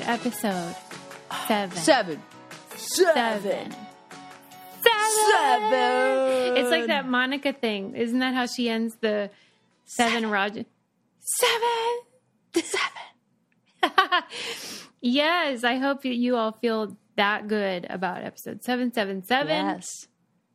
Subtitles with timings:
[0.00, 0.76] episode
[1.46, 1.76] seven.
[1.76, 2.22] Seven.
[2.76, 3.74] Seven.
[4.82, 6.56] Seven.
[6.56, 7.94] It's like that Monica thing.
[7.94, 9.30] Isn't that how she ends the
[9.84, 10.64] seven, Roger?
[11.20, 11.98] Seven.
[12.54, 14.22] Seven.
[15.00, 19.48] yes, I hope that you all feel that good about episode 777.
[19.48, 20.06] Yes.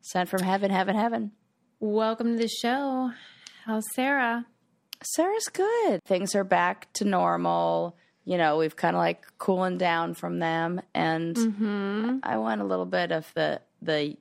[0.01, 1.31] Sent from heaven, heaven, heaven.
[1.79, 3.11] Welcome to the show.
[3.65, 4.45] How's Sarah?
[5.03, 6.01] Sarah's good.
[6.05, 7.97] Things are back to normal.
[8.25, 12.17] You know, we've kind of like cooling down from them, and Mm-hmm.
[12.23, 14.15] I want a little bit of the the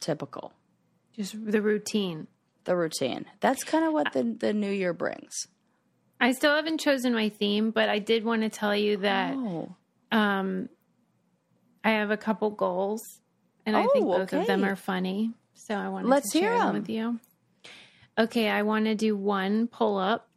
[0.00, 0.52] typical,
[1.16, 2.28] Just the routine.
[2.64, 3.24] the routine.
[3.40, 5.48] That's kind of what the the new year brings.
[6.20, 9.74] I still haven't chosen my theme, but I did want to tell you that Oh,
[10.12, 10.68] um,
[11.82, 13.02] I have a couple goals,
[13.66, 15.32] and I Oh, think both of them are funny.
[15.54, 16.74] So I wanted Let's to share them 'em.
[16.74, 17.20] with you.
[18.16, 20.28] Okay, I want to do one pull up.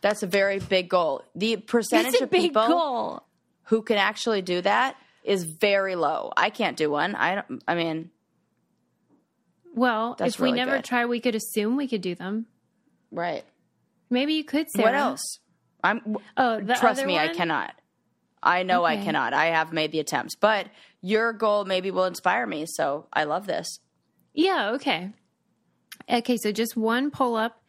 [0.00, 1.22] That's a very big goal.
[1.34, 3.22] The percentage of people goal.
[3.64, 6.32] who can actually do that is very low.
[6.36, 7.14] I can't do one.
[7.14, 7.62] I don't.
[7.66, 8.10] I mean,
[9.74, 10.84] Well, if we never good.
[10.84, 12.46] try, we could assume we could do them.
[13.10, 13.44] right.
[14.08, 14.84] Maybe you could, Sarah.
[14.86, 15.38] What else?
[15.82, 16.16] I'm.
[16.36, 17.74] Oh, trust me, I cannot.
[18.40, 19.32] I know I cannot.
[19.32, 20.68] I have made the attempts, but
[21.00, 22.66] your goal maybe will inspire me.
[22.68, 23.80] So I love this.
[24.32, 25.10] Yeah, okay.
[26.08, 27.60] Okay, so just one pull up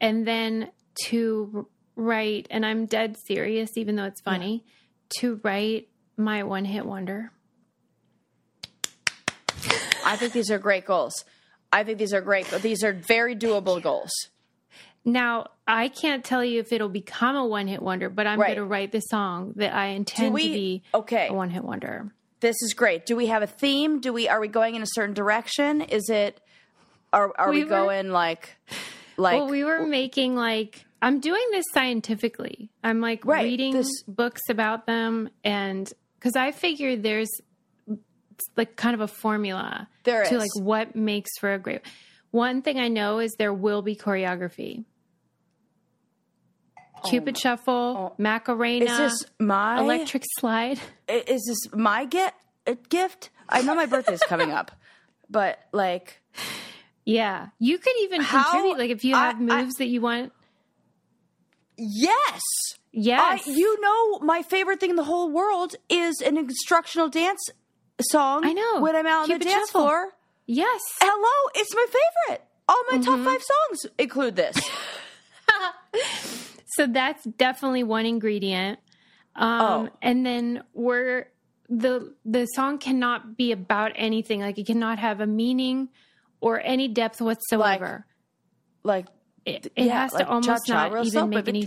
[0.00, 0.70] and then
[1.06, 4.64] to write, and I'm dead serious, even though it's funny,
[5.20, 7.30] to write my one hit wonder.
[10.04, 11.24] I think these are great goals.
[11.72, 12.46] I think these are great.
[12.48, 14.10] These are very doable goals.
[15.04, 18.48] Now, I can't tell you if it'll become a one hit wonder, but I'm Right.
[18.48, 21.28] going to write the song that I intend we- to be okay.
[21.28, 22.12] a one hit wonder.
[22.40, 23.06] This is great.
[23.06, 24.00] Do we have a theme?
[24.00, 25.80] Do we are we going in a certain direction?
[25.82, 26.40] Is it
[27.12, 28.56] are are we, We were- going like
[29.16, 32.70] like Well, we were making like I'm doing this scientifically.
[32.82, 37.30] I'm like Right, reading this- books about them, and because I figure there's
[38.56, 40.40] like kind of a formula There to is.
[40.40, 41.82] like what makes for a great.
[42.30, 44.84] One thing I know is there will be choreography.
[47.04, 48.14] Oh Cupid Shuffle, oh.
[48.18, 48.92] Macarena, Oh.
[48.92, 50.80] is this my Electric Slide.
[51.08, 52.34] is this my get
[52.66, 53.30] uh, gift?
[53.48, 54.70] I know my birthday's coming up,
[55.28, 56.20] but like
[57.04, 58.78] Yeah, you could even How- contribute.
[58.78, 60.32] Like if you have I- moves that you want.
[61.76, 62.40] Yes.
[62.96, 67.40] Yes, I, you know, my favorite thing in the whole world is an instructional dance
[68.00, 68.44] song.
[68.46, 68.80] I know.
[68.80, 69.80] When I'm out on the dance Shuffle.
[69.82, 70.12] floor.
[70.46, 70.80] yes.
[71.00, 72.44] Hello, it's my favorite.
[72.68, 73.24] All my top Mm-hmm.
[73.24, 74.56] five songs include this.
[76.76, 78.80] So that's definitely one ingredient.
[79.36, 79.88] Um, Oh.
[80.02, 81.28] and then we're
[81.68, 84.40] the the song cannot be about anything.
[84.40, 85.88] Like it cannot have a meaning
[86.40, 88.06] or any depth whatsoever.
[88.82, 89.06] like,
[89.46, 91.66] it it yeah, has like to almost cha-cha, not even make any.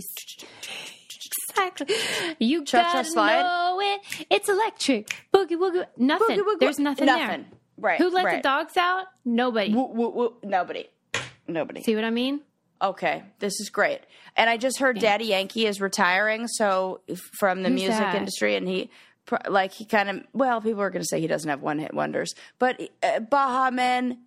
[1.50, 1.94] Exactly.
[2.38, 3.42] You Cha-cha gotta slide.
[3.42, 4.26] know it.
[4.30, 5.08] It's electric.
[5.34, 5.86] Boogie woogie.
[5.96, 6.38] Nothing.
[6.38, 7.26] Boogie, woogie, There's nothing, nothing.
[7.26, 7.44] there.
[7.76, 7.98] Right.
[8.00, 8.36] Who let right.
[8.36, 9.06] the dogs out?
[9.24, 9.72] Nobody.
[9.74, 10.34] Woo, woo, woo.
[10.42, 10.88] Nobody.
[11.46, 11.82] Nobody.
[11.82, 12.40] See what I mean?
[12.80, 14.00] Okay, this is great.
[14.36, 17.00] And I just heard Daddy Yankee is retiring, so
[17.38, 18.14] from the Who's music that?
[18.14, 18.88] industry, and he,
[19.48, 21.92] like, he kind of, well, people are going to say he doesn't have one hit
[21.92, 24.18] wonders, but uh, Baha Men,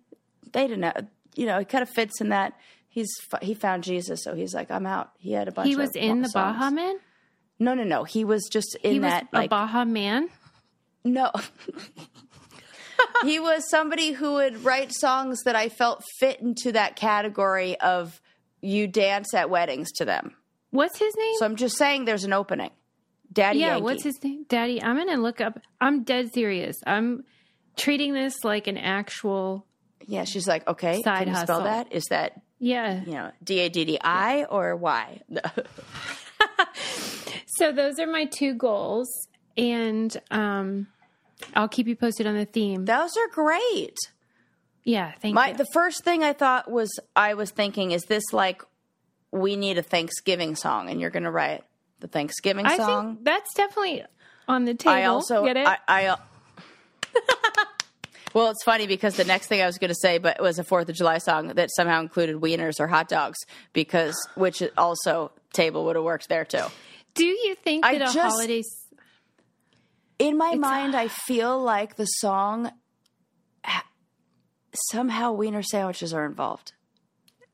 [0.52, 0.92] they didn't know,
[1.34, 2.52] you know, he kind of fits in that.
[2.92, 3.08] He's
[3.40, 5.12] he found Jesus, so he's like, I'm out.
[5.18, 5.64] He had a bunch.
[5.64, 6.58] Of He was in the songs.
[6.58, 6.96] Baha Man.
[7.58, 8.04] No, no, no.
[8.04, 10.28] He was just in He was that a like Baha Man.
[11.02, 11.30] no.
[13.24, 18.20] he was somebody who would write songs that I felt fit into that category of
[18.60, 20.34] you dance at weddings to them.
[20.70, 21.34] What's his name?
[21.38, 22.72] So I'm just saying there's an opening.
[23.32, 23.82] Daddy yeah, Yankee.
[23.84, 24.44] what's his name?
[24.50, 24.82] Daddy.
[24.82, 25.58] I'm gonna look up.
[25.80, 26.76] I'm dead serious.
[26.86, 27.24] I'm
[27.74, 29.66] treating this like an actual.
[30.06, 31.64] Yeah, she's like, okay, Side can you spell hustle.
[31.64, 31.92] that?
[31.92, 33.02] Is that Yeah.
[33.04, 35.20] you know D A D D I or Y?
[37.58, 39.28] So those are my two goals,
[39.58, 40.86] and um,
[41.54, 42.86] I'll keep you posted on the theme.
[42.86, 43.94] Those are great.
[44.84, 45.56] yeah, thank My you.
[45.56, 48.62] the first thing I thought was I was thinking, is this like
[49.32, 51.62] we need a Thanksgiving song, and you're going to write
[52.00, 52.72] the Thanksgiving song?
[52.72, 53.14] I song?
[53.16, 54.04] think that's definitely
[54.48, 54.94] on the table.
[54.94, 55.66] I also get it.
[55.66, 56.16] I, I
[58.34, 60.58] well, it's funny because the next thing I was going to say, but it was
[60.58, 63.38] a Fourth of July song that somehow included wieners or hot dogs,
[63.72, 66.64] because which also table would have worked there too.
[67.14, 68.62] Do you think I that a just- holiday?
[70.18, 72.70] In my mind, I feel like the song
[74.90, 76.72] somehow wiener sandwiches are involved.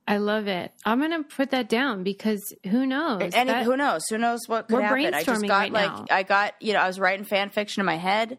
[0.07, 0.73] I love it.
[0.87, 2.41] I'm gonna put that down because
[2.71, 3.35] who knows?
[3.35, 4.03] And That- who knows?
[4.09, 5.15] Who knows what could We're happen?
[5.15, 6.07] I just brainstorming got right like now.
[6.11, 8.39] I got you know I was writing fan fiction in my head,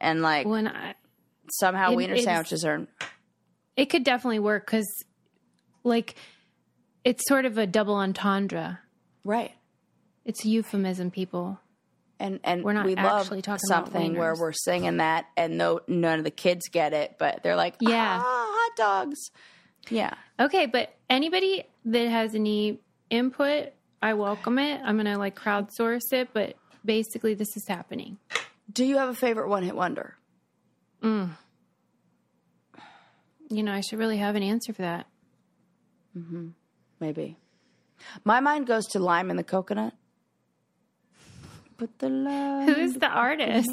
[0.00, 0.94] and like when I,
[1.50, 2.86] somehow it- wiener sandwiches are
[3.76, 4.86] it could definitely work because,
[5.82, 6.14] like,
[7.04, 8.80] it's sort of a double entendre.
[9.24, 9.52] right.
[10.24, 11.58] It's a euphemism, people.
[12.20, 15.58] And and We're not we love actually talking about something where we're singing that, and
[15.58, 18.20] no, none of the kids get it, but they're like, Yeah.
[18.22, 19.18] ah, hot dogs.
[19.90, 22.78] Yeah, Okay, but anybody that has any
[23.10, 24.80] input, I welcome it.
[24.84, 26.54] I'm gonna like crowdsource it, but
[26.84, 28.18] basically this is happening.
[28.72, 30.14] Do you have a favorite one hit wonder?
[31.02, 31.30] Mm.
[33.50, 35.06] You know, I should really have an answer for that.
[36.16, 36.48] Mm-hmm.
[37.00, 37.36] Maybe.
[38.24, 39.92] My mind goes to lime in the coconut.
[41.76, 42.66] Put the lime.
[42.68, 43.68] Who is the artist?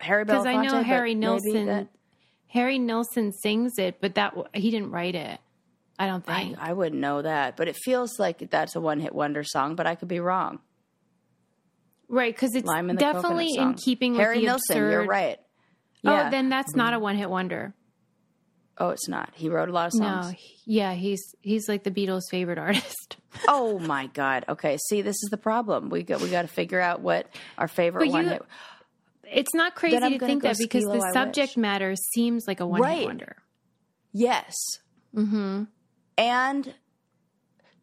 [0.00, 1.66] Harry Because I know Harry maybe Nilsson.
[1.66, 1.88] that-
[2.48, 5.38] Harry Nilsson sings it, but that he didn't write it.
[5.98, 6.56] I don't think.
[6.58, 9.86] I wouldn't know that, but it feels like that's a one hit wonder song, but
[9.86, 10.60] I could be wrong.
[12.08, 13.74] right, because it's Lime in the definitely in song.
[13.74, 14.90] keeping with Harry the Nilsson, absurd.
[14.92, 15.38] you're right.
[16.02, 16.26] Yeah.
[16.26, 17.74] Oh, then that's not a one hit wonder.
[18.78, 19.30] oh, it's not.
[19.34, 20.26] He wrote a lot of songs.
[20.26, 23.16] No, he- yeah, he's he's like the Beatles' favorite artist.
[23.48, 24.44] Oh my god.
[24.48, 25.88] Okay, see, this is the problem.
[25.90, 28.42] We got we got to figure out what our favorite But one you- hit.
[29.30, 31.56] It's not crazy to think that because the I subject wish.
[31.58, 33.04] matter seems like a one hit Right.
[33.06, 33.36] wonder.
[34.12, 34.54] Yes.
[35.14, 35.64] Mm-hmm.
[36.16, 36.74] And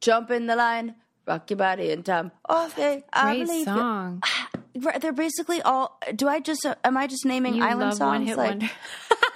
[0.02, 0.96] jump in the line,
[1.28, 2.32] rock your body in time.
[2.50, 3.66] Okay, I Great believe you.
[3.66, 4.22] song.
[4.24, 4.55] Right,
[5.00, 6.00] They're basically all.
[6.16, 6.66] Do I just?
[6.84, 8.36] Am I just naming You island songs?
[8.36, 8.68] Like, uh,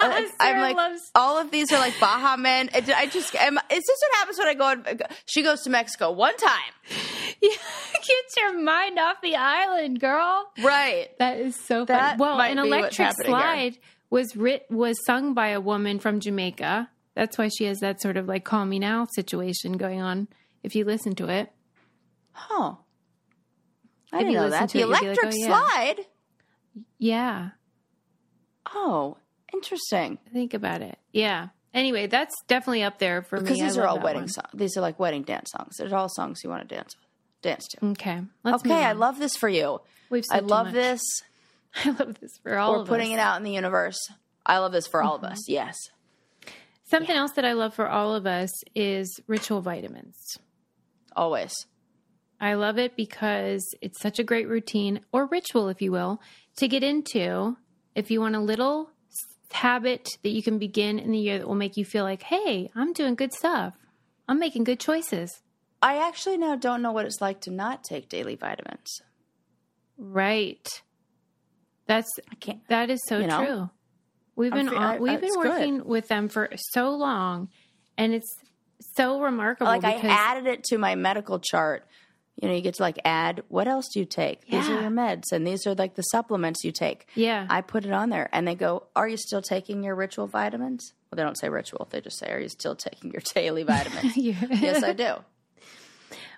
[0.00, 0.28] I'm
[0.60, 2.68] like loves- all of these are like Baha Men.
[2.74, 3.34] I just.
[3.34, 4.64] Am, is this what happens when I go?
[4.66, 6.72] On, she goes to Mexico one time.
[7.42, 7.48] Yeah,
[7.94, 10.50] Get your mind off the island, girl.
[10.62, 11.08] Right.
[11.18, 12.20] That is so That funny.
[12.20, 13.40] Well, an electric happening here.
[13.40, 13.78] slide
[14.10, 16.90] was writ was sung by a woman from Jamaica.
[17.14, 20.28] That's why she has that sort of like call me now situation going on.
[20.62, 21.50] If you listen to it,
[22.50, 22.80] Oh.
[24.12, 24.70] I didn't know that.
[24.70, 25.46] The you'll like, electric oh, yeah.
[25.46, 26.06] slide.
[26.98, 27.48] yeah,
[28.72, 29.16] Oh,
[29.52, 30.18] interesting.
[30.32, 30.98] think about it.
[31.12, 31.48] Yeah.
[31.72, 33.62] Anyway, that's definitely up there for Because me.
[33.62, 34.48] I these are all wedding songs.
[34.54, 35.76] These are like wedding dance songs.
[35.76, 37.06] They're all songs you want to dance with,
[37.42, 37.86] dance to.
[37.90, 39.80] Okay, let's Okay, I love this for you.
[40.10, 40.74] We've I love much.
[40.74, 41.02] this.
[41.84, 43.18] I love this for all We're putting us.
[43.18, 43.98] it out in the universe.
[44.44, 45.26] I love this for all Mm-hmm.
[45.26, 45.48] of us.
[45.48, 45.76] Yes.
[46.90, 50.16] Something else that I love for all of us is ritual vitamins.
[51.14, 51.54] Always.
[52.40, 56.20] I love it because it's such a great routine or ritual, if you will,
[56.56, 57.56] to get into.
[57.94, 58.90] If you want a little
[59.52, 62.70] habit that you can begin in the year that will make you feel like, hey,
[62.74, 63.74] I'm doing good stuff.
[64.28, 65.42] I'm making good choices.
[65.82, 69.00] I actually now don't know what it's like to not take daily vitamins.
[69.98, 70.66] Right.
[71.86, 72.66] That's I can't.
[72.68, 73.44] that is so You know?
[73.44, 73.70] true.
[74.36, 75.48] We've I'm been I- we've been good.
[75.48, 77.48] working with them for so long,
[77.98, 78.32] and it's
[78.96, 79.70] so remarkable.
[79.70, 81.86] Like I added it to my medical chart.
[82.40, 84.48] You know, you get to like add what else do you take?
[84.48, 87.06] These are your meds, and these are like the supplements you take.
[87.14, 90.26] yeah, I put it on there, and they go, "Are you still taking your ritual
[90.26, 93.62] vitamins?" Well, they don't say ritual; they just say, "Are you still taking your daily
[93.62, 95.16] vitamins?" yes, I do.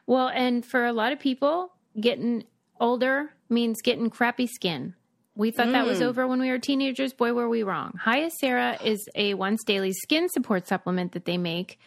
[0.07, 2.45] Well, and for a lot of people, getting
[2.81, 4.95] older means getting crappy skin.
[5.35, 5.89] We thought that Mm.
[5.89, 7.13] was over when we were teenagers.
[7.15, 7.99] Boy, were we wrong.
[8.05, 11.79] Hyacera is a once daily skin support supplement that they make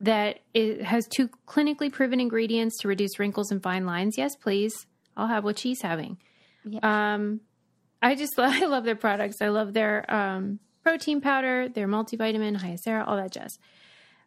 [0.00, 4.16] that it has two clinically proven ingredients to reduce wrinkles and fine lines.
[4.18, 4.74] Yes, please.
[5.16, 6.18] I'll have what she's having.
[6.82, 7.40] Um,
[8.02, 9.36] I just I love their products.
[9.40, 13.58] I love their um, protein powder, their multivitamin, Hyacera, all that jazz.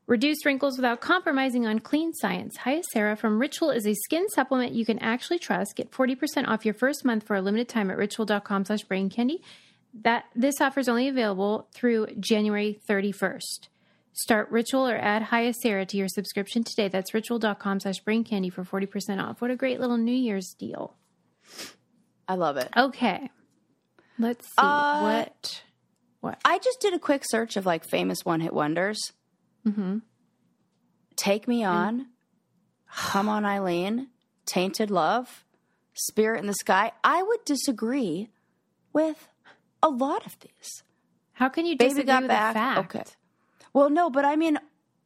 [0.08, 2.58] Reduce wrinkles without compromising on clean science.
[2.58, 5.76] Hyacera from Ritual is a skin supplement you can actually trust.
[5.76, 9.44] Get 40% off your first month for a limited time at ritual.com slash brain candy.
[9.94, 13.68] That this offer is only available through January 31st.
[14.14, 16.88] Start Ritual or add Hyacera to your subscription today.
[16.88, 19.42] That's ritual.com slash brain candy for 40% off.
[19.42, 20.96] What a great little New Year's deal.
[22.28, 22.70] I love it.
[22.76, 23.30] Okay.
[24.18, 24.54] Let's see.
[24.58, 25.02] Uh,
[26.22, 26.36] what?
[26.44, 29.00] I just did a quick search of like famous one hit wonders.
[29.66, 30.00] Mm-hmm.
[31.16, 32.08] Take Me On,
[32.94, 34.08] Come On Eileen,
[34.46, 35.46] Tainted Love,
[35.94, 36.92] Spirit in the Sky.
[37.04, 38.30] I would disagree
[38.92, 39.28] with
[39.82, 40.84] a lot of these.
[41.34, 42.52] How can you Baby disagree Got with Back.
[42.52, 42.96] a fact?
[42.96, 43.04] Okay.
[43.74, 44.58] Well, no, but I mean,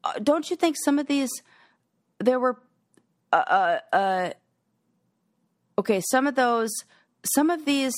[0.04, 1.30] uh, don't you think some of these,
[2.20, 2.60] there were,
[3.32, 4.30] uh, uh, uh,
[5.78, 6.72] okay, some of those,
[7.36, 7.94] some of these,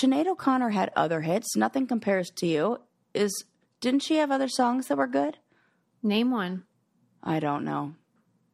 [0.00, 1.56] Sinead O'Connor had other hits.
[1.56, 2.78] Nothing compares to you.
[3.14, 3.44] Is
[3.80, 5.38] didn't she have other songs that were good?
[6.02, 6.64] Name one.
[7.22, 7.94] I don't know.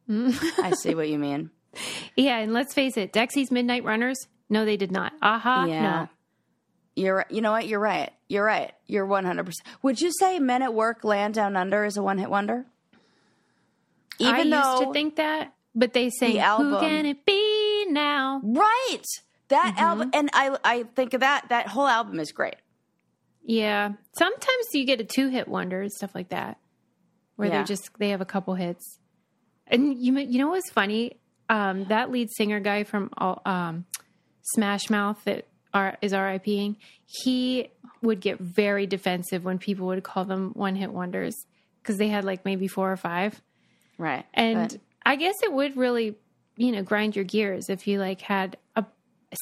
[0.09, 1.51] I see what you mean.
[2.17, 4.29] Yeah, and let's face it, Dexy's Midnight Runners.
[4.49, 5.13] No, they did not.
[5.21, 5.65] Aha.
[5.65, 5.83] Yeah.
[5.83, 6.09] No.
[6.97, 7.31] You're right.
[7.31, 7.67] You know what?
[7.67, 8.13] You're right.
[8.29, 8.73] You're right.
[8.87, 9.53] You're 100%.
[9.83, 12.67] Would you say Men at Work, Land Down Under is a one hit wonder?
[14.19, 14.71] Even I though.
[14.73, 19.03] used to think that, but they say, album- "Who can it be now?" Right.
[19.49, 19.85] That Mm-hmm.
[19.85, 20.11] album.
[20.15, 21.49] And I, I think of that.
[21.49, 22.57] That whole album is great.
[23.43, 23.93] Yeah.
[24.17, 26.59] Sometimes you get a two-hit wonder and stuff like that,
[27.37, 27.55] where Yeah.
[27.57, 29.01] they're just they have a couple hits.
[29.67, 31.19] And you you know what's funny?
[31.51, 33.85] um, that lead singer guy from all, um,
[34.41, 36.77] Smash Mouth that are, is RIPing,
[37.07, 37.69] he
[38.01, 41.35] would get very defensive when people would call them one hit wonders
[41.83, 43.43] because they had like maybe four or five.
[43.99, 44.25] Right.
[44.33, 46.17] And But- I guess it would really,
[46.57, 48.85] you know, grind your gears if you like had a,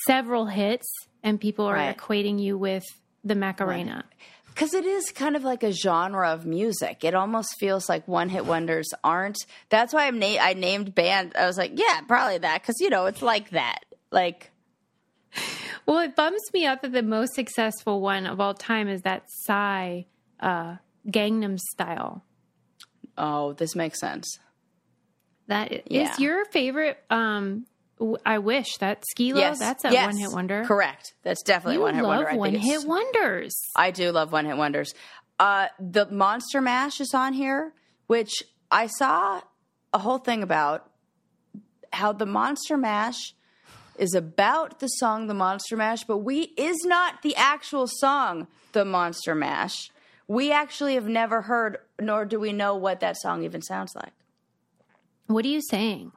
[0.06, 0.86] several hits
[1.22, 1.96] and people are Right.
[1.96, 2.82] equating you with
[3.22, 4.04] the Macarena.
[4.48, 7.04] Because it is kind of like a genre of music.
[7.04, 9.38] It almost feels like one hit wonders aren't.
[9.70, 11.32] That's why I'm na- I named band.
[11.38, 12.60] I was like, yeah, probably that.
[12.60, 13.84] Because, you know, it's like that.
[14.10, 14.50] Like,
[15.86, 19.24] Well, it bums me up that the most successful one of all time is that
[19.44, 20.02] Psy
[20.40, 20.76] uh,
[21.08, 22.24] Gangnam Style.
[23.18, 24.38] oh, this makes sense.
[25.48, 26.14] That is Yeah.
[26.18, 26.98] your favorite.
[27.10, 27.66] Um,
[28.24, 29.36] I wish that Skilo.
[29.36, 29.58] Yes.
[29.58, 30.06] That's a yes.
[30.06, 30.64] one hit wonder.
[30.64, 31.14] Correct.
[31.22, 32.26] That's definitely You one hit wonder.
[32.26, 33.54] I think one hit wonders.
[33.76, 34.94] I do love one hit wonders.
[35.38, 37.72] Uh, the Monster Mash is on here,
[38.06, 39.40] which I saw
[39.92, 40.90] a whole thing about
[41.92, 43.34] how the Monster Mash
[43.98, 48.84] is about the song The Monster Mash, but we is not the actual song The
[48.84, 49.90] Monster Mash.
[50.28, 54.12] We actually have never heard, nor do we know what that song even sounds like.
[55.26, 56.12] What are you saying?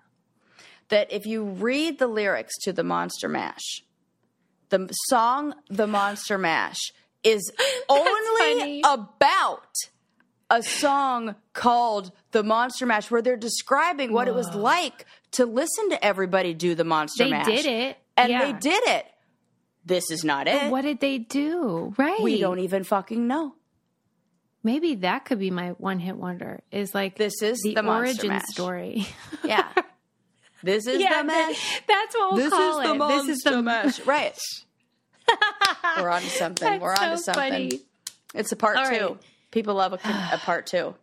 [0.89, 3.84] That if you read the lyrics to The Monster Mash,
[4.70, 7.51] the song The Monster Mash is
[7.89, 8.82] only funny.
[8.86, 9.67] about
[10.50, 15.05] a song called The Monster Mash where they're describing what it was like
[15.36, 17.46] to listen to everybody do the Monster They Mash.
[17.46, 17.98] did it.
[18.18, 18.46] And Yeah.
[18.46, 19.06] they did it.
[19.86, 20.72] This is not it.
[20.72, 21.94] What did they do?
[21.98, 22.20] Right.
[22.22, 23.56] we don't even fucking know.
[24.63, 26.62] Maybe that could be my one hit wonder.
[26.72, 28.46] Is like This is the, the origin Mash.
[28.48, 29.06] story.
[29.44, 29.68] Yeah.
[30.63, 31.82] this is the that- mash.
[31.88, 32.98] that's what we'll This call is the it.
[32.98, 34.00] Monster this is the Mash.
[34.08, 34.38] Right.
[36.00, 36.68] We're on to something.
[36.68, 37.51] That's We're on to something.
[37.51, 37.80] funny.
[38.34, 38.92] It's a part All two.
[39.08, 39.18] right.
[39.51, 39.98] People love a,
[40.34, 40.96] a part two.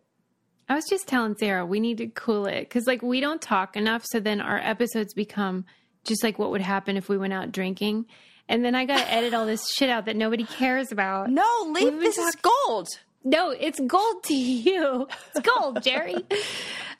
[0.69, 3.75] I was just telling Sarah we need to cool it because like we don't talk
[3.75, 5.65] enough, so then our episodes become
[6.03, 8.05] just like what would happen if we went out drinking,
[8.49, 11.29] and then I got to edit all this shit out that nobody cares about.
[11.29, 12.87] No, leave this is gold.
[13.23, 15.07] No, it's gold to you.
[15.33, 16.17] It's gold, Jerry.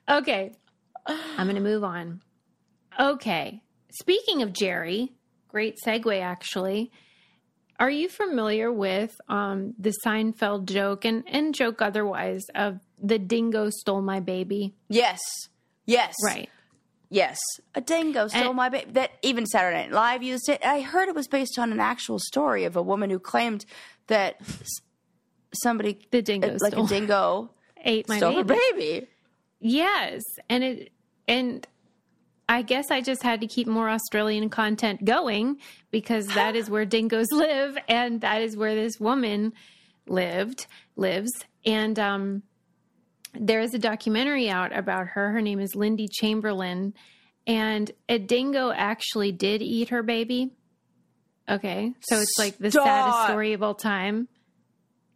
[0.10, 0.51] Okay.
[1.08, 2.22] I'm going to move on.
[3.00, 3.62] Okay.
[3.91, 5.13] Speaking of Jerry,
[5.48, 6.91] great segue actually.
[7.79, 13.69] Are you familiar with um, the Seinfeld joke and, and joke otherwise of the dingo
[13.69, 14.74] stole my baby?
[14.89, 15.19] Yes.
[15.86, 16.15] Yes.
[16.25, 16.50] Right.
[17.10, 17.38] Yes.
[17.75, 18.89] A dingo stole And- my baby.
[18.93, 20.65] That even Saturday Night Live used it.
[20.65, 23.65] I heard it was based on an actual story of a woman who claimed
[24.07, 24.39] that
[25.53, 27.50] somebody, The dingo uh, like stole, a dingo,
[27.83, 28.53] ate my stole baby.
[28.55, 29.07] her baby.
[29.60, 30.91] Yes, and it
[31.27, 31.65] and
[32.50, 35.57] I guess I just had to keep more Australian content going
[35.91, 39.53] because that is where dingoes live and that is where this woman
[40.05, 40.67] lived
[40.98, 41.31] lives
[41.65, 42.43] and um
[43.40, 46.94] there is a documentary out about her her name is Lindy Chamberlain
[47.48, 50.52] and a dingo actually did eat her baby
[51.50, 52.86] okay so it's like the Stop.
[52.86, 54.28] saddest story of all time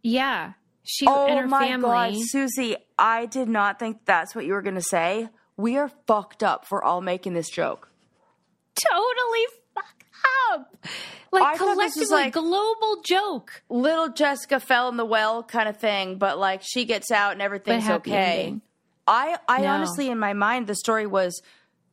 [0.02, 0.52] yeah
[0.90, 2.76] she Oh and her my family god, Susie!
[2.98, 5.28] I did not think that's what you were going to say.
[5.56, 7.90] We are fucked up for all making this joke.
[8.74, 9.67] totally fucked
[10.52, 10.76] up.
[11.30, 13.62] Like I thought this was collectively like- global joke.
[13.68, 17.42] Little Jessica fell in the well, kind of thing, but like she gets out and
[17.42, 18.12] everything's okay.
[18.42, 18.62] ending.
[19.06, 19.68] I, I No.
[19.68, 21.40] honestly, in my mind, the story was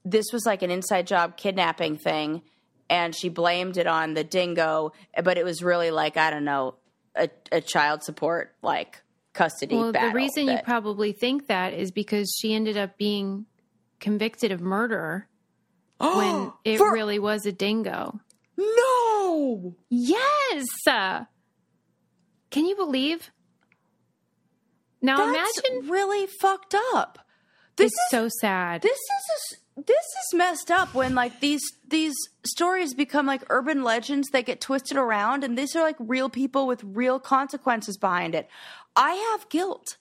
[0.04, 2.42] this was like an inside job kidnapping thing,
[2.90, 4.92] and she blamed it on the dingo,
[5.24, 6.76] but it was really like I don't know,
[7.16, 9.02] a, a child support like
[9.34, 13.46] custody Well, the reason you probably think that is because she ended up being
[14.00, 15.28] convicted of murder
[16.00, 18.20] when it For- really was a dingo.
[18.58, 19.76] No.
[19.90, 20.66] Yes.
[20.86, 23.32] Can you believe?
[25.02, 27.20] Now That's imagine really fucked up.
[27.76, 28.82] This is so sad.
[28.82, 33.84] this is a, this is messed up when like these these stories become like urban
[33.84, 38.34] legends that get twisted around and these are like real people with real consequences behind
[38.34, 38.48] it.
[38.96, 39.98] I have guilt.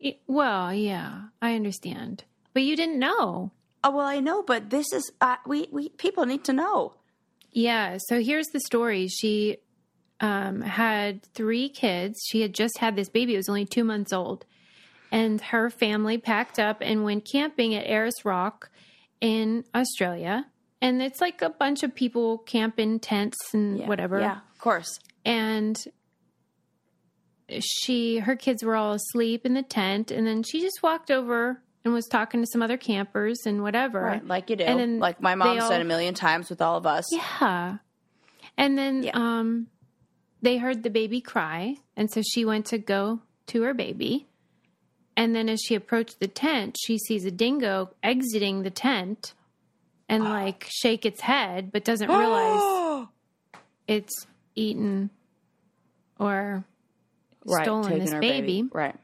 [0.00, 3.52] It- well, yeah, I understand, but you didn't know.
[3.84, 6.94] Oh, well, I know, but this is uh, we we people need to know.
[7.56, 7.96] Yeah.
[8.08, 9.08] So here's the story.
[9.08, 9.56] She
[10.20, 12.18] um, had three kids.
[12.28, 13.32] She had just had this baby.
[13.32, 14.44] It was only two months old.
[15.10, 18.68] And her family packed up and went camping at Ayers Rock
[19.22, 20.44] in Australia.
[20.82, 23.88] And it's like a bunch of people camp in tents and Yeah.
[23.88, 24.20] whatever.
[24.20, 25.00] Yeah, of course.
[25.24, 25.82] And
[27.58, 30.10] she, her kids were all asleep in the tent.
[30.10, 34.02] And then she just walked over and was talking to some other campers and whatever.
[34.02, 34.64] Right, like you do.
[34.64, 37.04] And then like my mom's done all- a million times with all of us.
[37.12, 37.78] Yeah.
[38.58, 39.12] And then Yeah.
[39.14, 39.68] um
[40.42, 44.26] they heard the baby cry, and so she went to go to her baby.
[45.16, 49.32] And then as she approached the tent, she sees a dingo exiting the tent
[50.08, 53.06] and like shake its head, but doesn't realize
[53.88, 55.10] it's eaten
[56.20, 56.64] or
[57.44, 58.64] right, stolen this her baby.
[58.72, 58.94] Right.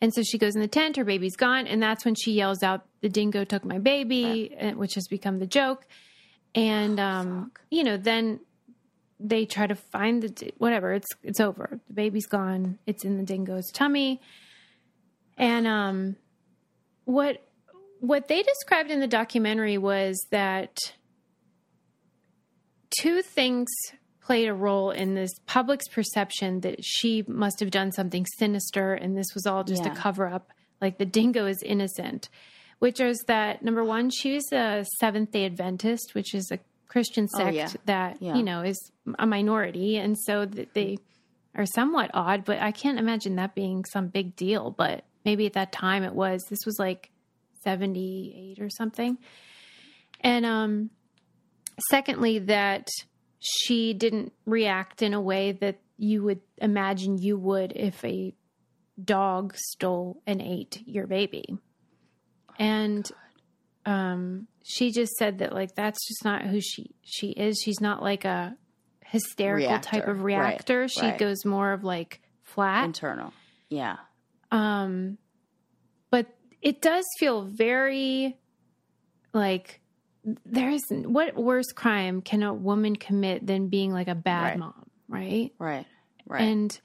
[0.00, 2.62] And so she goes in the tent, her baby's gone, and that's when she yells
[2.62, 5.86] out, "The dingo took my baby," uh, which has become the joke.
[6.54, 8.40] And um, you know, then
[9.20, 10.92] they try to find the whatever.
[10.92, 11.80] It's it's over.
[11.88, 12.78] The baby's gone.
[12.86, 14.20] It's in the dingo's tummy.
[15.36, 16.16] And um,
[17.04, 17.44] what
[18.00, 20.78] what they described in the documentary was that
[23.00, 23.68] two things
[24.28, 29.16] played a role in this public's perception that she must have done something sinister and
[29.16, 29.92] this was all just Yeah.
[29.92, 32.28] a cover up like the dingo is innocent
[32.78, 36.58] which is that number one she's a seventh day adventist which is a
[36.88, 37.70] christian sect Oh, yeah.
[37.86, 38.36] that Yeah.
[38.36, 38.78] you know is
[39.18, 40.98] a minority and so that they
[41.54, 45.54] are somewhat odd but i can't imagine that being some big deal but maybe at
[45.54, 47.10] that time it was this was like
[47.64, 49.16] 78 or something
[50.20, 50.90] and um
[51.90, 52.88] secondly that
[53.38, 58.34] she didn't react in a way that you would imagine you would if a
[59.02, 61.56] dog stole and ate your baby
[62.58, 63.10] and
[63.86, 68.02] um she just said that like that's just not who she she is she's not
[68.02, 68.56] like a
[69.04, 70.10] hysterical type Reactor.
[70.10, 71.18] of Right, reactor she right.
[71.18, 73.32] goes more of like flat Internal.
[73.70, 73.96] Yeah.
[74.50, 75.16] um,
[76.10, 76.26] but
[76.60, 78.36] it does feel very
[79.32, 79.80] like
[80.44, 84.58] there's what worse crime can a woman commit than being like a bad Right.
[84.58, 85.52] mom, right?
[85.58, 85.86] Right.
[86.26, 86.42] Right.
[86.42, 86.80] And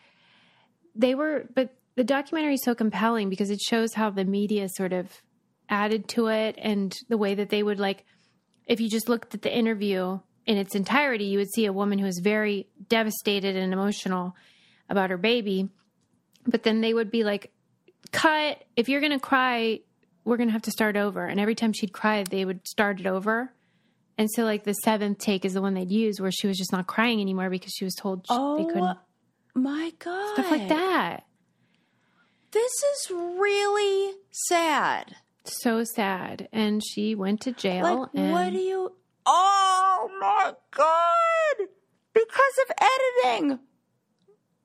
[0.95, 4.93] they were, but the documentary is so compelling because it shows how the media sort
[4.93, 5.09] of
[5.69, 8.05] added to it and the way that they would like,
[8.65, 11.99] if you just looked at the interview in its entirety, you would see a woman
[11.99, 14.35] who was very devastated and emotional
[14.89, 15.69] about her baby.
[16.45, 17.51] But then they would be like,
[18.11, 19.79] cut, if you're going to cry,
[20.25, 21.25] we're going to have to start over.
[21.25, 23.53] And every time she'd cry, they would start it over.
[24.17, 26.71] And so, like, the seventh take is the one they'd use where she was just
[26.71, 28.83] not crying anymore because she was told sh- they couldn't.
[28.83, 28.97] oh
[29.55, 30.33] my god.
[30.33, 31.23] Stuff like that.
[32.51, 35.15] This is really sad.
[35.45, 36.47] So sad.
[36.53, 38.01] And she went to jail.
[38.01, 38.93] Like, and what do you?
[39.25, 41.67] Oh my god!
[42.13, 42.75] Because of
[43.25, 43.59] editing.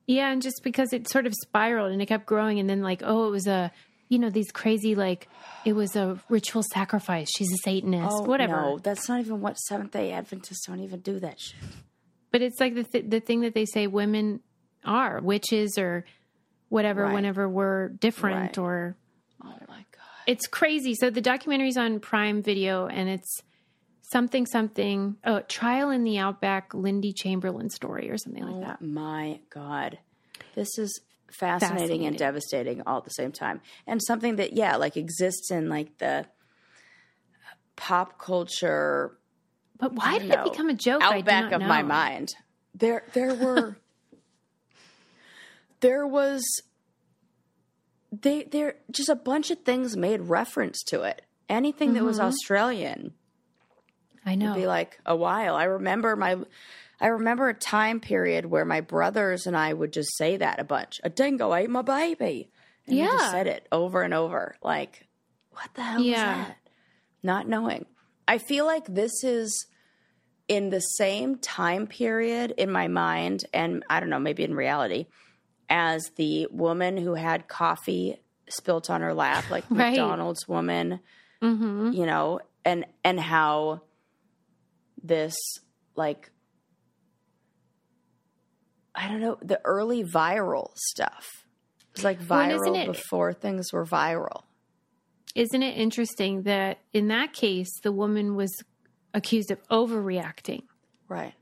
[0.06, 3.02] Yeah, and just because it sort of spiraled and it kept growing, and then like,
[3.04, 3.70] oh, it was a,
[4.08, 5.28] you know, these crazy like,
[5.64, 7.28] it was a ritual sacrifice.
[7.36, 8.56] She's a Satanist, Oh, whatever.
[8.56, 11.56] No, that's not even what Seventh Day Adventists don't even do that shit.
[12.30, 14.40] But it's like the th- the thing that they say women
[14.84, 16.04] are witches or
[16.68, 17.02] whatever.
[17.04, 17.14] Right.
[17.14, 18.58] Whenever we're different, Right.
[18.58, 18.96] or
[19.42, 20.24] Oh my god!
[20.26, 20.94] it's crazy.
[20.94, 23.42] So the documentary's on Prime Video, and it's
[24.12, 25.16] something something.
[25.24, 28.82] Oh, trial in the outback, Lindy Chamberlain story, or something like oh that.
[28.82, 29.98] My god,
[30.54, 34.96] this is fascinating, and devastating all at the same time, and something that yeah, like
[34.96, 36.26] exists in like the
[37.76, 39.18] pop culture
[39.78, 41.02] But why did know, it become a joke?
[41.02, 42.34] Outback of my mind.
[42.74, 43.76] There, there were,
[45.80, 46.42] there was,
[48.12, 51.22] they, there just a bunch of things made reference to it.
[51.48, 52.06] Anything that Mm-hmm.
[52.06, 53.14] was Australian
[54.26, 54.46] I know.
[54.52, 55.54] would be like a while.
[55.56, 56.36] I remember my,
[57.00, 60.64] I remember a time period where my brothers and I would just say that a
[60.64, 61.00] bunch.
[61.04, 62.50] A dingo ate my baby.
[62.86, 63.10] And we Yeah.
[63.12, 64.56] just said it over and over.
[64.62, 65.06] Like,
[65.50, 66.46] what the hell Yeah.
[66.46, 66.56] that?
[67.22, 67.86] Not knowing.
[68.26, 69.66] I feel like this is
[70.48, 75.06] in the same time period in my mind, and I don't know, maybe in reality,
[75.68, 78.16] as the woman who had coffee
[78.48, 79.90] spilt on her lap, like Right.
[79.90, 81.00] McDonald's woman,
[81.40, 83.82] hmm you know, and and how
[85.02, 85.36] this
[85.94, 86.30] like
[88.98, 91.44] I don't know, the early viral stuff.
[91.80, 94.42] It was like Well, viral it- before things were viral.
[95.34, 98.50] Isn't it interesting that in that case, the woman was
[99.14, 100.62] accused of overreacting,
[101.08, 101.34] Right.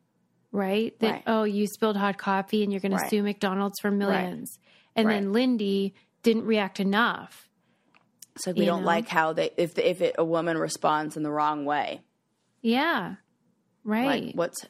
[0.52, 0.98] right?
[1.00, 1.22] That, Right.
[1.26, 3.04] oh, you spilled hot coffee and you're going Right.
[3.04, 4.58] to sue McDonald's for millions.
[4.94, 7.48] And then Lindy didn't react enough.
[8.38, 8.86] So like we don't know?
[8.86, 12.02] like how they if if it, a woman responds in the wrong way.
[12.60, 13.14] Yeah.
[13.82, 14.24] Right.
[14.26, 14.66] Like what's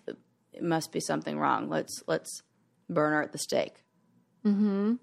[0.53, 1.69] it must be something wrong.
[1.69, 2.43] Let's let's
[2.89, 3.83] burn her at the stake.
[4.45, 4.95] Mm-hmm.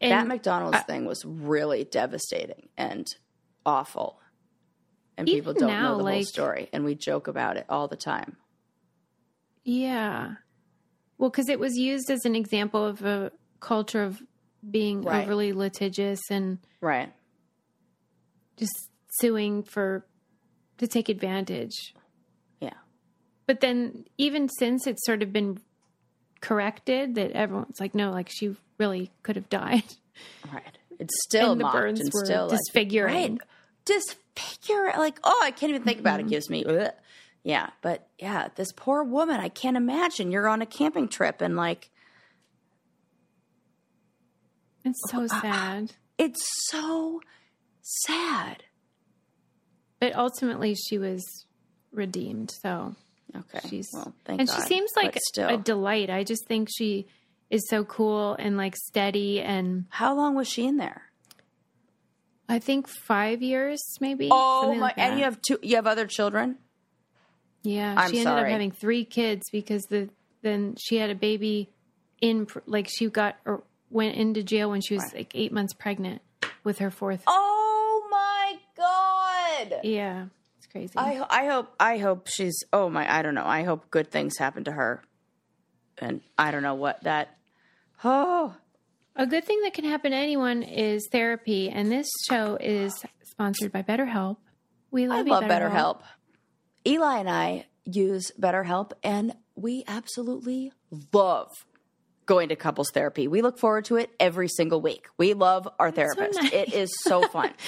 [0.00, 3.06] and that McDonald's thing was really devastating and
[3.64, 4.18] awful.
[5.16, 7.96] And people don't now, know the whole story and we joke about it all the
[7.96, 8.36] time.
[9.64, 10.34] yeah.
[11.16, 14.20] Well, because it was used as an example of a culture of
[14.68, 15.22] being Right.
[15.22, 17.12] overly litigious and Right.
[18.56, 20.04] just suing for
[20.78, 21.94] to take advantage.
[22.60, 22.74] Yeah.
[23.46, 25.60] But then even since it's sort of been
[26.44, 29.82] corrected that everyone's like, no, like she really could have died.
[30.52, 30.78] Right.
[31.00, 33.32] It's still And the burns and were still like- disfiguring.
[33.32, 33.40] right.
[33.84, 34.04] Dis
[34.36, 36.28] figure like oh I can't even think about it.
[36.28, 36.92] Gives me ugh.
[37.42, 39.40] yeah, but yeah, this poor woman.
[39.40, 41.90] I can't imagine you're on a camping trip and like
[44.84, 45.92] It's so uh, sad.
[46.18, 47.20] it's so
[47.82, 48.64] sad.
[50.00, 51.24] But ultimately, she was
[51.92, 52.50] redeemed.
[52.62, 52.94] So
[53.36, 54.56] Okay, she's well, thank and God.
[54.56, 56.10] she seems like a delight.
[56.10, 57.06] I just think she
[57.50, 59.40] is so cool and like steady.
[59.40, 61.02] And How long was she in there?
[62.48, 64.28] I think five years, maybe.
[64.30, 64.80] Oh my!
[64.80, 65.58] like and you have two.
[65.62, 66.58] You have other children.
[67.62, 70.10] Yeah, I'm she ended up having three kids because the
[70.42, 71.70] then she had a baby
[72.20, 76.20] in like she got or went into jail when she was like eight months pregnant
[76.62, 77.22] with her fourth.
[77.26, 79.80] Oh my God!
[79.82, 80.26] Yeah,
[80.74, 80.92] crazy.
[80.96, 82.64] I I hope I hope she's.
[82.72, 83.10] Oh my!
[83.12, 83.46] I don't know.
[83.46, 85.02] I hope good things happen to her.
[85.98, 87.36] And I don't know what that.
[88.02, 88.54] Oh,
[89.14, 93.72] a good thing that can happen to anyone is therapy, and this show is sponsored
[93.72, 94.38] by BetterHelp.
[94.90, 96.00] We I love, love you, BetterHelp.
[96.86, 100.72] Eli and I use BetterHelp, and we absolutely
[101.12, 101.48] love
[102.26, 103.28] going to couples therapy.
[103.28, 105.06] We look forward to it every single week.
[105.18, 106.42] We love our therapist.
[106.42, 106.52] nice.
[106.52, 107.52] It is so fun.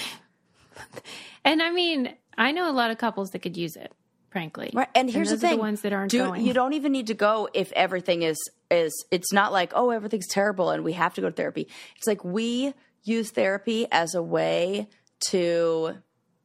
[1.43, 3.91] And I mean, I know a lot of couples that could use it.
[4.29, 4.89] Frankly, Right.
[4.93, 6.45] And here's those the thing: the ones that aren't do, going.
[6.45, 8.37] You don't even need to go if everything is
[8.69, 8.93] is.
[9.09, 11.67] It's not like oh everything's terrible and we have to go to therapy.
[11.95, 12.73] It's like we
[13.03, 14.89] use therapy as a way
[15.29, 15.95] to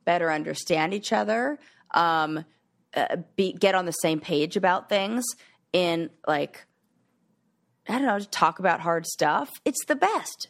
[0.04, 1.58] better understand each other,
[1.90, 2.44] um,
[2.94, 5.24] uh, be get on the same page about things,
[5.72, 6.66] in like
[7.88, 9.50] I don't know, to talk about hard stuff.
[9.64, 10.48] It's the best.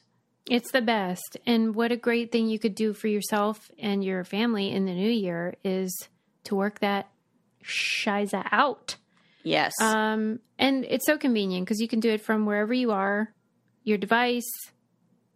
[0.50, 1.36] It's the best.
[1.46, 4.94] And what a great thing you could do for yourself and your family in the
[4.94, 6.08] new year is
[6.44, 7.08] to work that
[7.64, 8.96] shiza out.
[9.44, 9.72] Yes.
[9.80, 13.32] Um, and it's so convenient because you can do it from wherever you are,
[13.84, 14.50] your device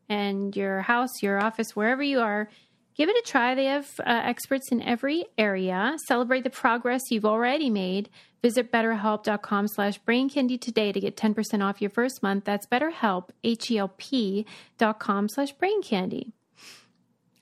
[0.09, 2.49] and your house, your office, wherever you are.
[2.97, 3.55] Give it a try.
[3.55, 5.97] They have uh, experts in every area.
[6.09, 8.09] Celebrate the progress you've already made.
[8.41, 12.45] Visit betterhelp.com slash brain candy today to get 10% off your first month.
[12.45, 14.47] That's betterhelp, H-E-L-P
[14.79, 16.33] dot com slash braincandy.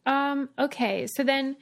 [0.07, 1.57] Um, okay, so then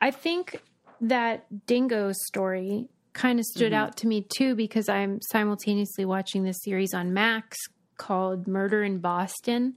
[0.00, 0.60] I think
[1.00, 6.56] that Dingo story kind of stood out to me too because I'm simultaneously watching this
[6.64, 7.56] series on Max
[7.98, 9.74] called Murder in Boston.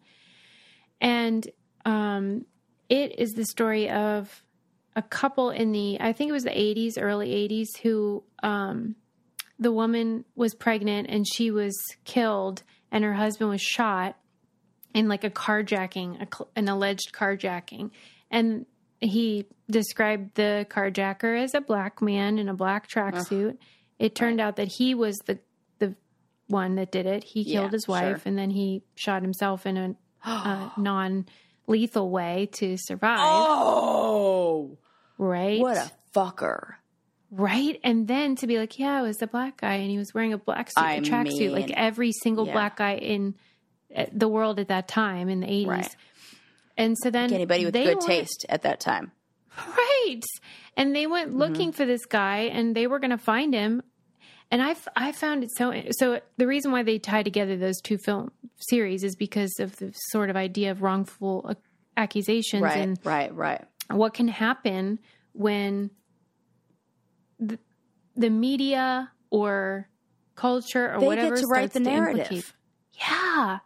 [1.00, 1.48] And
[1.86, 2.46] um,
[2.90, 4.44] it is the story of
[4.96, 8.96] a couple in the, I think it was the 80s, early 80s, who um,
[9.60, 14.18] the woman was pregnant and she was killed and her husband was shot
[14.94, 17.92] in like a carjacking, a, an alleged carjacking.
[18.32, 18.66] And
[19.02, 23.58] he described the carjacker as a black man in a black tracksuit.
[24.00, 25.40] It turned out that he was the
[25.80, 25.96] the
[26.48, 27.24] one that did it.
[27.24, 28.22] He Yeah, killed his wife sure.
[28.26, 31.26] and then he shot himself in a, a non
[31.68, 33.20] lethal way to survive.
[33.22, 34.78] oh,
[35.18, 35.60] right?
[35.60, 36.76] what a fucker!
[37.32, 37.80] right?
[37.84, 40.32] And then to be like, yeah, it was the black guy and he was wearing
[40.32, 42.54] a black suit, I a tracksuit, like every single yeah.
[42.54, 43.36] black guy in
[43.96, 45.68] uh, the world at that time in the 80s.
[45.68, 45.96] Right.
[46.78, 49.12] And so then Anybody with good went- taste at that time.
[49.58, 50.22] Right.
[50.78, 51.40] And they went Mm-hmm.
[51.40, 53.82] looking for this guy and they were going to find him.
[54.56, 55.74] And I, f- I found it so.
[56.00, 59.92] So the reason why they tie together those two film series is because of the
[60.12, 61.54] sort of idea of wrongful
[61.98, 63.66] accusations Right, and right, right.
[63.92, 65.00] what can happen
[65.34, 65.90] when
[67.38, 67.60] the,
[68.16, 69.90] the media or
[70.36, 72.54] culture or They whatever get to write the narrative.
[72.94, 73.60] Yeah.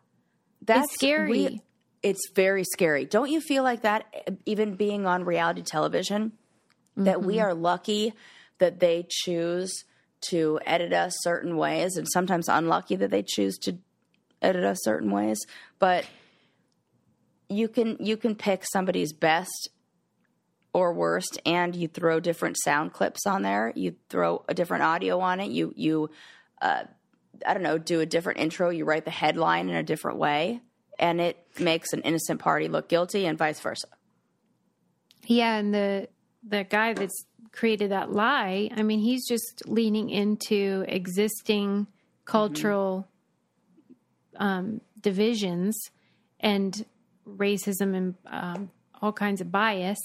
[0.66, 1.30] That's scary.
[1.30, 1.62] we-
[2.02, 3.06] it's very scary.
[3.06, 6.32] Don't you feel like that even being on reality television?
[6.98, 7.28] That Mm-hmm.
[7.28, 8.14] we are lucky
[8.58, 9.84] that they choose
[10.22, 13.78] to edit us certain ways and sometimes unlucky that they choose to
[14.42, 15.40] edit us certain ways.
[15.80, 16.06] But
[17.50, 19.70] you can you can pick somebody's best
[20.74, 23.74] or worst and you throw different sound clips on there.
[23.76, 25.52] You throw a different audio on it.
[25.52, 26.10] You you
[26.62, 26.84] uh,
[27.46, 28.70] I don't know, do a different intro.
[28.70, 30.62] You write the headline in a different way,
[30.98, 33.88] and it makes an innocent party look guilty, and vice versa.
[35.26, 36.10] Yeah, and the
[36.48, 41.88] the guy that's created that lie, I mean, he's just leaning into existing
[42.26, 43.08] cultural
[44.38, 45.92] um, divisions
[46.40, 46.86] and
[47.28, 48.72] racism and um,
[49.02, 50.00] all kinds of bias.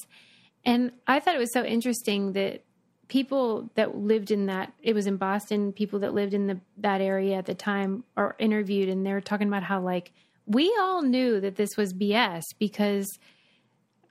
[0.64, 2.64] And I thought it was so interesting that
[3.08, 7.00] people that lived in that it was in Boston, people that lived in the that
[7.00, 10.12] area at the time are interviewed and they're talking about how like
[10.46, 13.06] we all knew that this was BS because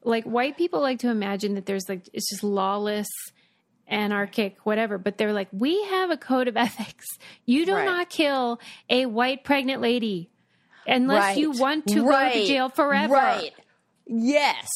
[0.05, 3.07] like white people like to imagine that there's like it's just lawless
[3.87, 7.05] anarchic whatever but they're like we have a code of ethics
[7.45, 7.85] you do Right.
[7.85, 10.29] not kill a white pregnant lady
[10.87, 13.51] unless you want to go to jail forever Right.
[14.05, 14.67] Yes,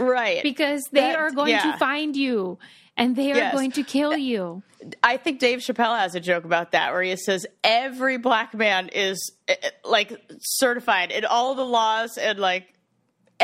[0.00, 0.42] right.
[0.42, 1.72] because they That- are going yeah.
[1.72, 2.58] to find you
[2.96, 3.54] and they are Yes.
[3.54, 4.62] going to kill you.
[5.02, 8.88] I think Dave Chappelle has a joke about that where he says every black man
[8.88, 12.73] is eh, eh, like certified in all the laws and like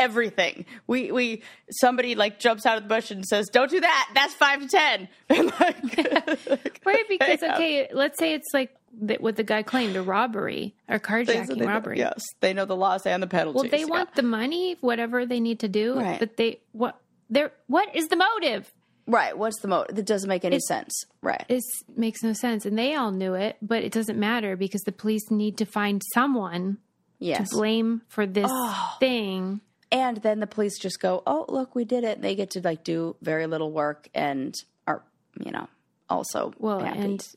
[0.01, 0.65] everything.
[0.87, 4.09] We we somebody like jumps out of the bush and says, "Don't do that.
[4.13, 5.07] That's five to 10.
[5.29, 8.75] And like, Right, because okay, let's say it's like
[9.19, 11.99] what the guy claimed a robbery or carjacking robbery.
[11.99, 13.61] Yes, they know the laws and the penalties.
[13.61, 13.85] Well, they yeah.
[13.85, 16.19] want the money, whatever they need to do, Right.
[16.19, 18.71] but they what they're what is the motive?
[19.07, 19.37] right.
[19.37, 19.95] What's the motive?
[19.95, 20.91] That doesn't make any sense.
[21.21, 21.43] Right.
[21.49, 21.63] This
[21.95, 25.29] makes no sense, and they all knew it, but it doesn't matter because the police
[25.31, 26.77] need to find someone
[27.19, 27.49] Yes.
[27.49, 28.95] to blame for this Oh.
[28.99, 29.61] thing.
[29.91, 32.61] And then the police just go, "Oh, look, we did it." And they get to
[32.61, 34.55] like do very little work and
[34.87, 35.03] are,
[35.43, 35.67] you know,
[36.09, 36.99] also Well, happy.
[36.99, 37.27] and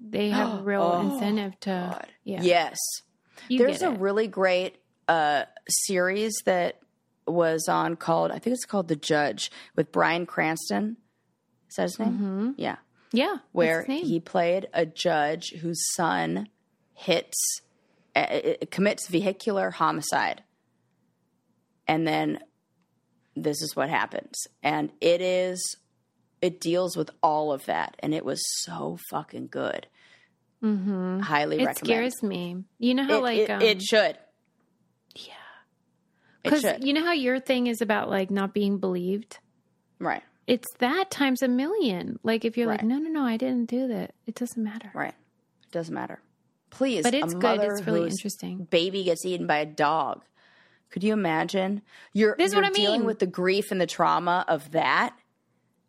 [0.00, 2.40] they have a real incentive to yeah.
[2.42, 2.78] yes.
[3.48, 3.98] You There's a it.
[4.00, 4.76] really great
[5.08, 6.78] uh, series that
[7.26, 10.96] was on called I think it's called The Judge with Bryan Cranston.
[11.68, 12.08] Is that his name?
[12.12, 12.50] Mm-hmm.
[12.56, 12.76] Yeah,
[13.12, 14.04] yeah, where what's his name?
[14.06, 16.48] he played a judge whose son
[16.94, 17.60] hits
[18.14, 20.42] uh, uh, commits vehicular homicide,
[21.92, 22.38] and then
[23.36, 25.76] this is what happens, and it is
[26.40, 29.86] it deals with all of that, and it was so fucking good.
[30.62, 31.20] Mm-hmm.
[31.20, 31.76] Highly it recommend.
[31.86, 32.64] scares me.
[32.78, 34.16] You know how It, like it, um, it should.
[35.14, 35.34] yeah,
[36.42, 39.38] because you know how your thing is about like not being believed.
[39.98, 40.22] Right.
[40.46, 42.18] It's that times a million.
[42.22, 44.14] Like if you're like, no, no, no, I didn't do that.
[44.26, 44.90] It doesn't matter.
[44.94, 45.14] Right.
[45.62, 46.20] It doesn't matter.
[46.70, 47.02] Please.
[47.04, 47.60] But it's good.
[47.60, 48.66] It's really interesting.
[48.70, 50.22] Baby gets eaten by a dog.
[50.92, 51.82] Could you imagine?
[52.12, 53.06] You're, This is you're what I dealing mean.
[53.06, 55.16] with the grief and the trauma of that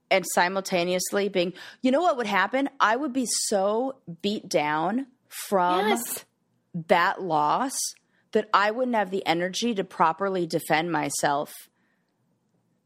[0.10, 2.70] and simultaneously being, you know what would happen?
[2.80, 6.26] I would be so beat down from Yes.
[6.88, 7.78] that loss
[8.32, 11.54] that I wouldn't have the energy to properly defend myself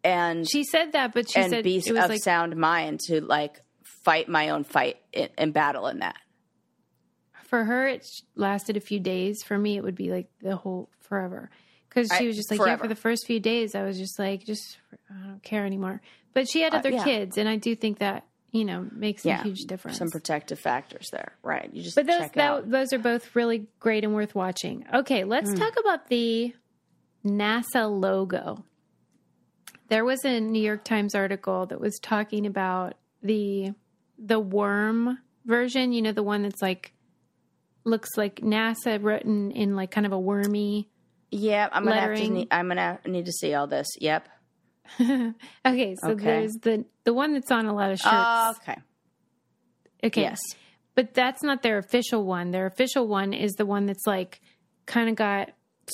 [0.04, 3.00] and She said that, but she and said be it was of like sound mind
[3.08, 3.62] to like
[4.06, 6.16] fight my own fight in, and battle in that.
[7.44, 9.44] for her it lasted a few days.
[9.46, 11.50] For me, it would be like the whole forever.
[11.90, 14.46] Because she was just like, yeah, for the first few days, I was just like,
[14.46, 14.78] just
[15.10, 16.02] I don't care anymore.
[16.34, 17.04] But she had other Uh, yeah.
[17.04, 19.98] kids, and I do think that you know makes a huge difference.
[19.98, 21.70] Some protective factors there, right?
[21.74, 24.86] You just But those check that, those are both really great and worth watching.
[24.94, 25.58] Okay, let's Hmm.
[25.58, 26.54] talk about the
[27.26, 28.64] NASA logo.
[29.90, 33.72] There was a New York Times article that was talking about the
[34.20, 35.94] the worm version.
[35.94, 36.94] You know, the one that's like
[37.86, 40.90] looks like NASA written in like kind of a wormy.
[41.32, 42.48] Yeah, I'm gonna have to.
[42.52, 43.88] I'm gonna need to see all this.
[44.00, 44.30] Yep.
[45.02, 46.24] okay, so Okay.
[46.24, 48.14] there's the the one that's on a lot of shirts.
[48.16, 48.78] Oh, okay.
[50.04, 50.40] okay, Yes.
[50.96, 52.52] but that's not their official one.
[52.52, 54.40] Their official one is the one that's like
[54.86, 55.50] kind of got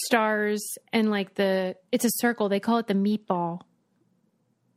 [0.05, 2.49] stars and like the it's a circle.
[2.49, 3.61] They call it the meatball.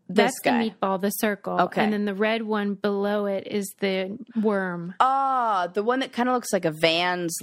[0.09, 0.63] This That's guy.
[0.65, 1.61] the meatball, the circle.
[1.63, 1.83] Okay.
[1.83, 4.95] And then the red one below it is the worm.
[5.01, 7.37] Oh, the one that kind of looks like a Vans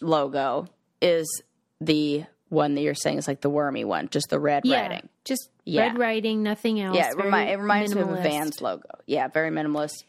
[0.00, 0.66] logo
[1.02, 1.42] is
[1.80, 4.80] the one that you're saying is like the wormy one, just the red yeah.
[4.82, 5.08] writing.
[5.24, 5.82] Just Yeah.
[5.82, 6.96] red writing, nothing else.
[6.96, 8.22] Yeah, it, remi- it reminds me of a minimalist.
[8.22, 8.88] Vans logo.
[9.06, 10.04] Yeah, very minimalist.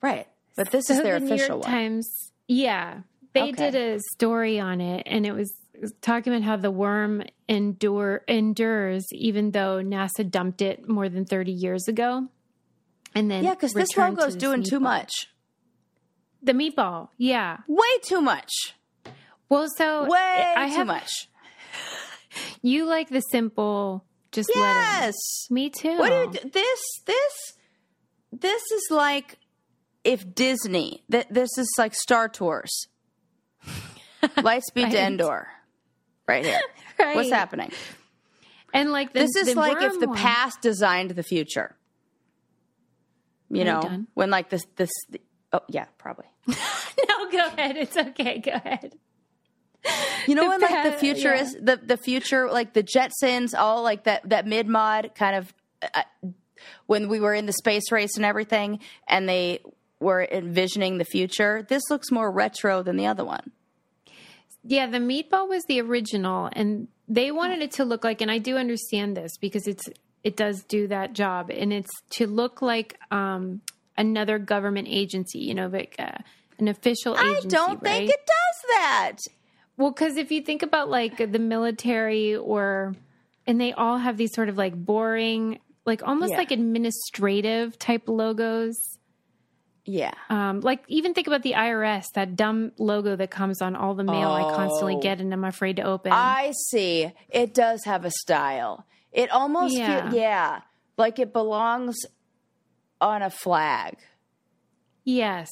[0.00, 1.70] Right, but this is their the New official York one.
[1.72, 3.00] Times, yeah,
[3.34, 3.70] they Okay.
[3.70, 5.52] did a story on it, and it was
[6.00, 11.52] talking about how the worm endure endures, even though NASA dumped it more than thirty
[11.52, 12.28] years ago.
[13.14, 15.10] And then Yeah, because this logo's this doing too much.
[16.42, 17.58] The meatball, yeah.
[17.68, 18.50] Way too much.
[19.52, 21.28] Well, so Way I too have much.
[22.62, 24.50] you like the simple, just.
[24.54, 25.14] Yes.
[25.50, 25.98] Me too.
[25.98, 26.50] What do you?
[26.50, 27.52] This this
[28.32, 29.36] this is like
[30.04, 31.04] if Disney.
[31.10, 32.88] that this is like Star Tours.
[34.22, 34.92] Lightspeed Right.
[34.92, 35.48] to Endor.
[36.26, 36.60] Right here.
[36.98, 37.16] Right.
[37.16, 37.72] What's happening?
[38.72, 41.74] And like the, This is the like if the one- past designed the future.
[43.50, 44.06] You Are know, done?
[44.14, 44.90] when like this this
[45.52, 46.26] oh yeah, probably.
[46.46, 47.76] no, go ahead.
[47.76, 48.38] It's okay.
[48.38, 48.94] Go ahead.
[50.28, 51.42] You know The when like the future yeah.
[51.42, 55.52] is the the future like the Jetsons all like that that mid mod kind of
[55.82, 56.02] uh,
[56.86, 59.60] when we were in the space race and everything and they
[60.02, 61.64] were envisioning the future.
[61.68, 63.52] This looks more retro than the other one.
[64.64, 68.20] Yeah, the meatball was the original, and they wanted it to look like.
[68.20, 69.88] And I do understand this because it's
[70.22, 73.60] it does do that job, and it's to look like um,
[73.96, 75.40] another government agency.
[75.40, 76.18] You know, like uh,
[76.58, 77.16] an official.
[77.16, 79.16] I don't think it does that.
[79.82, 82.94] Well, because if you think about like the military or,
[83.48, 86.38] and they all have these sort of like boring, like almost Yeah.
[86.38, 88.76] like administrative type logos.
[89.84, 90.12] Yeah.
[90.30, 94.04] Um, like even think about the IRS, that dumb logo that comes on all the
[94.04, 95.00] mail I constantly Oh.
[95.00, 96.12] get and I'm afraid to open.
[96.12, 97.10] I see.
[97.28, 98.86] It does have a style.
[99.10, 100.10] It almost Yeah.
[100.10, 100.60] feel, yeah,
[100.96, 101.96] like it belongs
[103.00, 103.96] on a flag.
[105.04, 105.50] yes.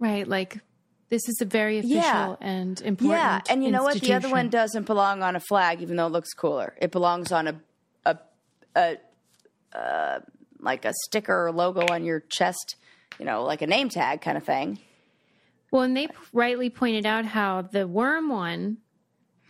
[0.00, 0.26] Right.
[0.26, 0.58] Like
[1.08, 2.36] this is a very official Yeah.
[2.40, 3.18] and important.
[3.20, 4.00] Yeah, and you know what?
[4.00, 6.74] The other one doesn't belong on a flag, even though it looks cooler.
[6.80, 7.60] It belongs on a
[8.04, 8.18] a
[8.74, 8.96] a,
[9.72, 10.20] uh,
[10.60, 12.76] like a sticker or logo on your chest.
[13.18, 14.78] You know, like a name tag kind of thing.
[15.70, 18.78] Well, and they rightly pointed out how the worm one,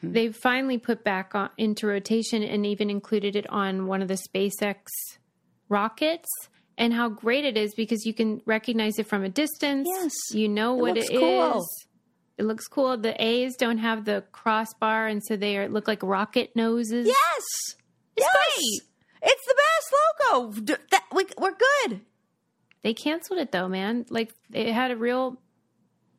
[0.01, 0.13] Hmm.
[0.13, 4.19] they finally put back on, into rotation and even included it on one of the
[4.33, 4.77] SpaceX
[5.69, 6.29] rockets.
[6.79, 9.89] And how great it is because you can recognize it from a distance.
[9.91, 10.13] Yes.
[10.33, 11.19] You know what it is.
[11.19, 11.65] cool.
[12.39, 12.99] It looks cool.
[12.99, 17.07] The A's don't have the crossbar, and so they are, look like rocket noses.
[17.07, 17.45] Yes,
[18.15, 18.35] It's yes.
[18.35, 18.81] great.
[19.33, 19.95] It's the best
[20.35, 20.61] logo.
[20.61, 22.03] D- That, we, we're good.
[22.83, 24.05] They canceled it though, man.
[24.11, 25.41] Like it had a real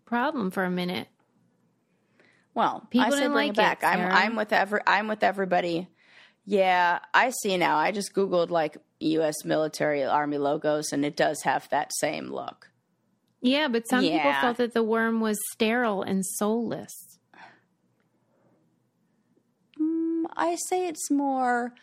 [0.05, 1.07] problem for a minute.
[2.55, 3.83] Well, People I didn't like it back.
[3.83, 5.87] it, I'm I'm with every I'm with everybody.
[6.45, 7.77] Yeah, I see now.
[7.77, 9.45] I just googled like U.S.
[9.45, 12.71] military army logos, and it does have that same look.
[13.41, 17.19] Yeah, but some people felt that the worm was sterile and soulless.
[19.79, 21.73] Mm, I say it's more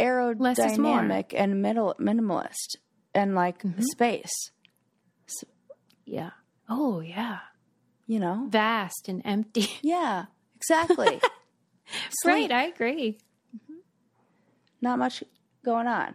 [0.00, 1.00] is more.
[1.00, 1.10] Mm-hmm.
[1.10, 2.76] aerodynamic and middle, minimalist,
[3.14, 3.62] and like
[3.92, 4.50] space.
[6.04, 6.30] Yeah.
[6.68, 7.38] Oh, yeah.
[8.06, 8.46] You know?
[8.48, 9.68] Vast and empty.
[9.82, 11.20] Yeah, exactly.
[12.24, 13.18] right, I agree.
[14.80, 15.24] Not much
[15.68, 16.14] going on.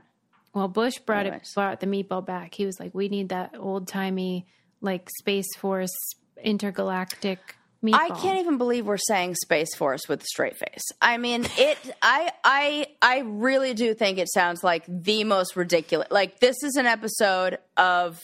[0.54, 2.54] Well, Bush brought it brought the meatball back.
[2.54, 4.48] He was like, "We need that old timey,
[4.82, 5.96] like Space Force
[6.44, 10.84] intergalactic meatball." I can't even believe we're saying Space Force with a straight face.
[11.02, 11.78] I mean, it.
[12.02, 16.08] I I I really do think it sounds like the most ridiculous.
[16.12, 18.20] Like this is an episode of.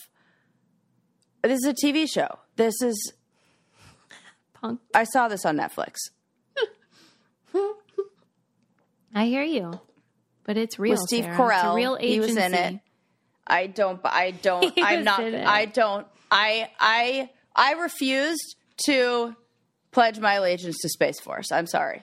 [1.41, 2.39] This is a TV show.
[2.57, 3.13] This is.
[4.53, 4.81] Punk.
[4.93, 5.95] I saw this on Netflix
[9.15, 9.79] I hear you,
[10.49, 10.93] but it's real.
[10.93, 11.37] with Steve Sarah.
[11.37, 11.57] Carell.
[11.57, 12.13] It's a real agency.
[12.13, 12.79] He was in it.
[13.45, 14.01] I don't.
[14.03, 14.73] I don't.
[14.81, 15.19] I'm not.
[15.21, 16.07] I don't.
[16.31, 18.55] I I I refused
[18.87, 19.35] to
[19.91, 21.51] pledge my allegiance to Space Force.
[21.51, 22.01] I'm sorry.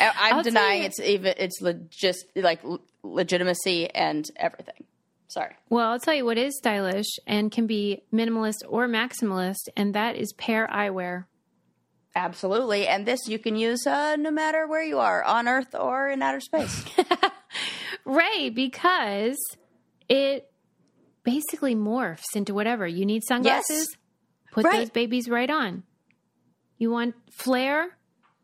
[0.00, 2.60] I- I'm I'll denying you- it's even it's le- just like
[3.02, 4.84] legitimacy and everything.
[5.28, 5.54] Sorry.
[5.68, 10.16] Well, I'll tell you what is stylish and can be minimalist or maximalist, and that
[10.16, 11.24] is pair eyewear.
[12.16, 12.88] Absolutely.
[12.88, 16.22] And this you can use uh, no matter where you are on Earth or in
[16.22, 16.84] outer space.
[18.06, 19.36] Ray, because
[20.08, 20.50] it
[21.24, 22.86] basically morphs into whatever.
[22.86, 23.94] You need sunglasses,
[24.50, 24.78] put Right.
[24.78, 25.82] those babies right on.
[26.78, 27.88] You want flare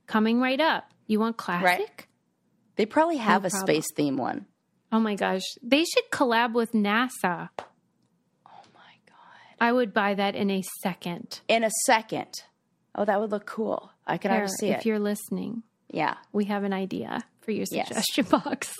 [0.06, 0.84] coming right up.
[1.06, 2.08] You want classic?
[2.76, 3.66] they probably have a problem.
[3.74, 4.46] space theme one.
[4.90, 5.42] Oh my gosh.
[5.62, 7.48] They should collab with NASA.
[8.46, 9.56] Oh my god.
[9.60, 11.40] I would buy that in a second.
[11.48, 12.42] In a second.
[12.94, 13.90] Oh, that would look cool.
[14.06, 14.78] I can Pair, see if it.
[14.80, 16.16] If you're listening, Yeah.
[16.32, 17.88] we have an idea for your Yes.
[17.88, 18.72] suggestion box.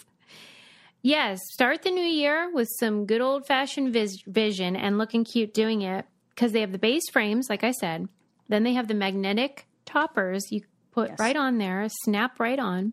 [1.03, 5.53] Yes, start the new year with some good old fashioned vis- vision and looking cute
[5.55, 8.09] doing it because they have the base frames, like I said.
[8.49, 11.19] Then they have the magnetic toppers you put Yes.
[11.19, 12.93] right on there, snap right on.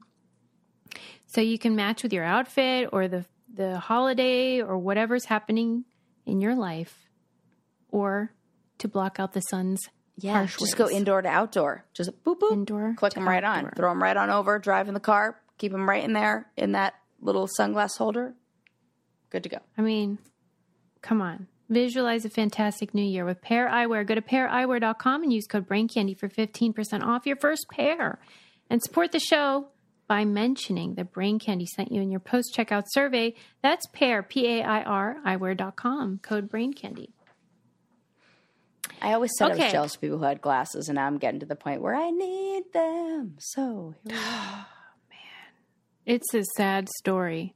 [1.27, 5.84] So you can match with your outfit or the the holiday or whatever's happening
[6.25, 7.10] in your life
[7.91, 8.32] or
[8.77, 9.82] to block out the sun's
[10.19, 10.45] Yeah.
[10.45, 11.86] Just go indoor to outdoor.
[11.93, 12.51] Just boop boop.
[12.51, 13.69] Indoor Click them right outdoor.
[13.69, 13.75] on.
[13.75, 14.60] Throw them right on over.
[14.60, 15.39] Drive in the car.
[15.58, 18.34] Keep them right in there in that little sunglass holder.
[19.29, 19.58] Good to go.
[19.77, 20.17] I mean,
[21.01, 21.47] come on.
[21.69, 24.05] Visualize a fantastic new year with Pair Eyewear.
[24.08, 28.19] Go to paireyewear.com and use code BrainCandy for 15% off your first pair.
[28.71, 29.67] And support the show
[30.08, 33.36] by mentioning that Brain Candy sent you in your post checkout survey.
[33.62, 37.13] That's pair, P A I R, eyewear.com, code Brain Candy.
[39.01, 39.63] I always said I Okay.
[39.65, 41.95] was jealous of people who had glasses, and now I'm getting to the point where
[41.95, 43.35] I need them.
[43.39, 44.19] So here we go.
[46.05, 47.53] It's a sad story.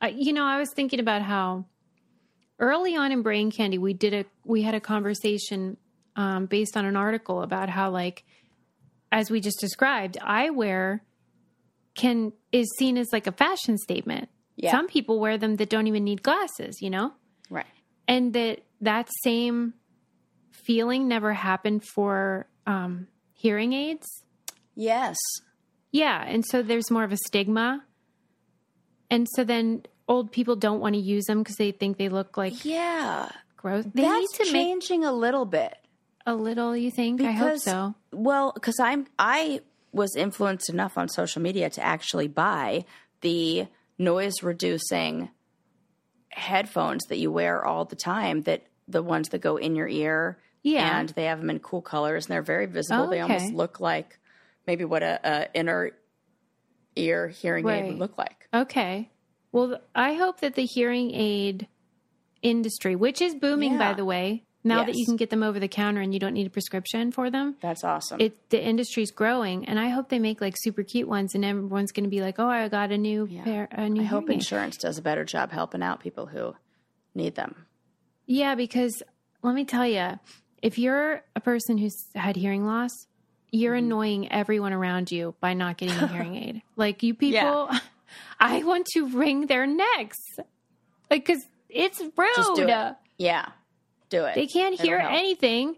[0.00, 1.66] I, you know, I was thinking about how
[2.58, 5.76] early on in Brain Candy, we did a we had a conversation
[6.16, 8.24] um, based on an article about how, like,
[9.12, 11.00] as we just described, eyewear
[11.94, 14.28] can is seen as like a fashion statement.
[14.56, 14.72] Yeah.
[14.72, 17.12] Some people wear them that don't even need glasses, you know,
[17.48, 17.66] right.
[18.08, 19.74] and that that same
[20.52, 24.06] feeling never happened for um, hearing aids.
[24.74, 25.16] Yes.
[25.90, 27.84] Yeah, and so there's more of a stigma.
[29.10, 32.36] And so then old people don't want to use them because they think they look
[32.36, 33.28] like Yeah.
[33.56, 33.84] gross.
[33.94, 35.76] They That's need to make changing a little bit.
[36.24, 37.20] a little, you think?
[37.20, 37.94] I hope so.
[38.12, 39.60] Well, because I'm I
[39.92, 42.84] was influenced enough on social media to actually buy
[43.20, 43.66] the
[43.98, 45.28] noise reducing
[46.30, 50.38] headphones that you wear all the time that the ones that go in your ear.
[50.62, 50.98] Yeah.
[51.00, 53.04] And they have them in cool colors and they're very visible.
[53.04, 54.18] Oh, They almost look like
[54.66, 55.90] maybe what a, a inner
[56.96, 58.48] ear hearing aid would look like.
[58.54, 59.10] Okay.
[59.50, 61.68] Well, I hope that the hearing aid
[62.42, 65.68] industry, which is booming, by the way, now that you can get them over the
[65.68, 68.20] counter and you don't need a prescription for them, That's awesome.
[68.20, 71.92] it the industry's growing, and I hope they make like super cute ones, and everyone's
[71.92, 74.34] going to be like, "Oh, I got a new pair, a new." I hope hearing
[74.34, 76.54] aid." insurance does a better job helping out people who
[77.14, 77.66] need them.
[78.34, 79.02] Yeah, because
[79.42, 80.18] let me tell you,
[80.62, 82.90] if you're a person who's had hearing loss,
[83.50, 83.84] you're Mm-hmm.
[83.84, 86.62] annoying everyone around you by not getting a hearing aid.
[86.76, 87.68] Like you people,
[88.40, 90.18] I want to wring their necks,
[91.10, 92.68] like because it's rude.
[92.70, 92.94] It.
[93.18, 93.46] Yeah.
[94.08, 94.34] Do it.
[94.34, 95.12] They can't It'll hear help.
[95.12, 95.76] anything,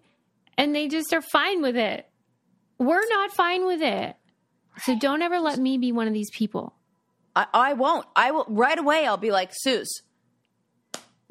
[0.57, 2.09] and they just are fine with it.
[2.79, 4.15] We're not fine with it.
[4.83, 6.75] So don't ever let me be one of these people.
[7.35, 8.07] I, I won't.
[8.15, 9.07] I will right away.
[9.07, 10.03] I'll be like, Suze,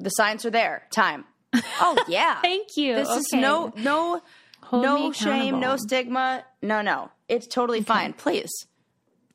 [0.00, 0.86] the signs are there.
[0.90, 1.24] Time.
[1.80, 2.40] Oh yeah.
[2.40, 2.94] Thank you.
[2.96, 4.20] This is no no
[4.62, 6.44] Hold no shame, no stigma.
[6.62, 7.10] No, no.
[7.28, 8.12] It's totally fine.
[8.12, 8.50] Please.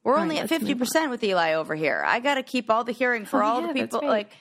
[0.03, 2.03] We're All only right, at fifty percent with Eli over here.
[2.05, 3.99] I got to keep all the hearing for Oh, all yeah, the people.
[4.01, 4.09] right.
[4.09, 4.31] Like,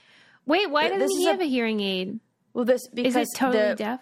[0.46, 2.20] Wait, why doesn't he is a- have a hearing aid?
[2.54, 4.00] well, this Is because it totally the, deaf?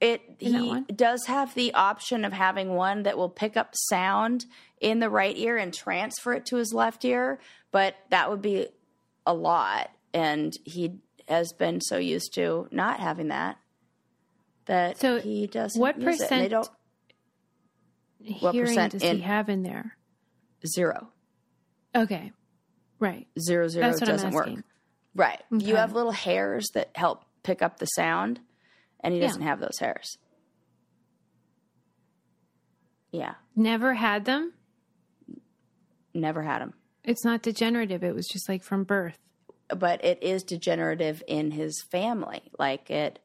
[0.00, 4.46] it in he does have the option of having one that will pick up sound
[4.80, 7.40] in the right ear and transfer it to his left ear,
[7.72, 8.68] but that would be
[9.26, 10.92] a lot, and he
[11.28, 13.58] has been so used to not having that
[14.66, 15.80] that So he doesn't.
[15.80, 16.68] what and they percent- don't
[18.40, 19.96] What percent does in- he have in there?
[20.66, 21.10] zero.
[21.94, 22.32] Okay.
[23.00, 23.26] Right.
[23.38, 24.48] zero zero That's what I'm doesn't work.
[25.14, 25.42] Right.
[25.52, 25.66] Okay.
[25.66, 28.40] You have little hairs that help pick up the sound,
[29.00, 29.26] and he Yeah.
[29.26, 30.16] doesn't have those hairs.
[33.10, 34.54] Yeah, Never had them.
[36.14, 36.74] never had them.
[37.04, 38.02] It's not degenerative.
[38.04, 39.18] It was just like from birth.
[39.76, 42.50] But it is degenerative in his family.
[42.58, 43.18] Like it,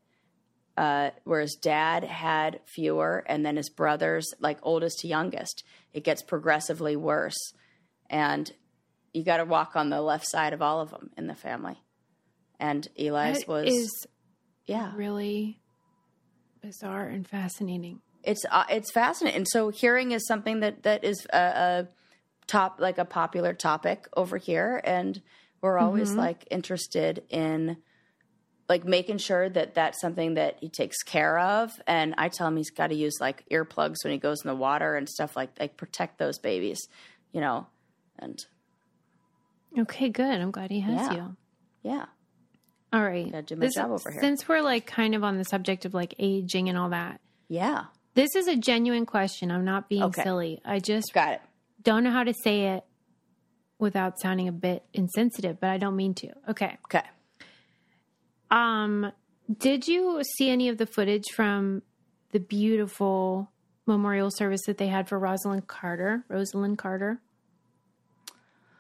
[0.78, 6.04] uh, where his dad had fewer, and then his brothers, like oldest to youngest, it
[6.04, 7.54] gets progressively worse.
[8.10, 8.52] And
[9.14, 11.82] you got to walk on the left side of all of them in the family.
[12.60, 14.08] And Eli's That was, is
[14.66, 14.92] yeah.
[14.96, 15.60] really
[16.62, 18.02] bizarre and fascinating.
[18.24, 19.38] it's uh, it's fascinating.
[19.38, 21.88] And so hearing is something that that is a, a
[22.46, 25.22] top like a popular topic over here, and
[25.62, 26.20] we're always mm-hmm.
[26.20, 27.78] like interested in
[28.70, 31.72] like making sure that that's something that he takes care of.
[31.88, 34.56] And I tell him he's got to use like earplugs when he goes in the
[34.56, 36.80] water and stuff like like protect those babies,
[37.32, 37.68] you know.
[38.20, 38.38] And
[39.78, 40.42] Okay, good.
[40.42, 41.14] I'm glad he has Yeah.
[41.14, 41.36] you.
[41.84, 42.06] yeah,
[42.92, 43.32] All right.
[43.32, 44.22] Gotta do my job over here.
[44.22, 47.86] Since we're like kind of on the subject of like aging and all that, yeah,
[48.16, 49.52] this is a genuine question.
[49.52, 50.24] I'm not being Okay.
[50.24, 50.62] silly.
[50.66, 51.42] I just got it.
[51.84, 52.84] don't know how to say it
[53.80, 56.30] without sounding a bit insensitive, but I don't mean to.
[56.50, 56.78] Okay.
[56.86, 57.04] Okay.
[58.50, 59.12] Um,
[59.60, 61.82] did you see any of the footage from
[62.32, 63.52] the beautiful
[63.86, 66.24] memorial service that they had for Rosalynn Carter?
[66.30, 67.20] Rosalynn Carter,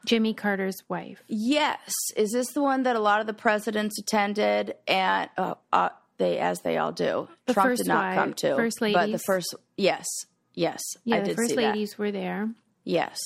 [0.06, 1.22] Jimmy Carter's wife.
[1.28, 1.82] Yes.
[2.16, 6.40] Is this the one that a lot of the presidents attended and uh, uh, they
[6.40, 7.28] as they all do?
[7.46, 8.56] The Trump did not wife- come to.
[8.56, 8.96] first ladies.
[8.96, 10.06] But the first yes.
[10.54, 10.82] Yes.
[11.04, 12.50] Yeah, I the first ladies were there.
[12.84, 13.18] Yes.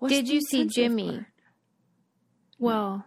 [0.00, 1.24] What's Did you see Jimmy?
[2.58, 3.04] Well,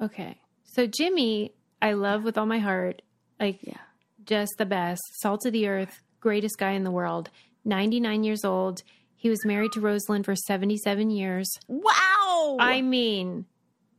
[0.00, 0.38] okay.
[0.64, 3.02] So Jimmy, I love with all my heart.
[3.38, 3.76] Like Yeah.
[4.24, 7.30] just the best, salt of the earth, greatest guy in the world.
[7.64, 8.82] 99 years old.
[9.16, 11.48] He was married to Rosalynn for 77 years.
[11.68, 12.56] Wow.
[12.58, 13.46] I mean,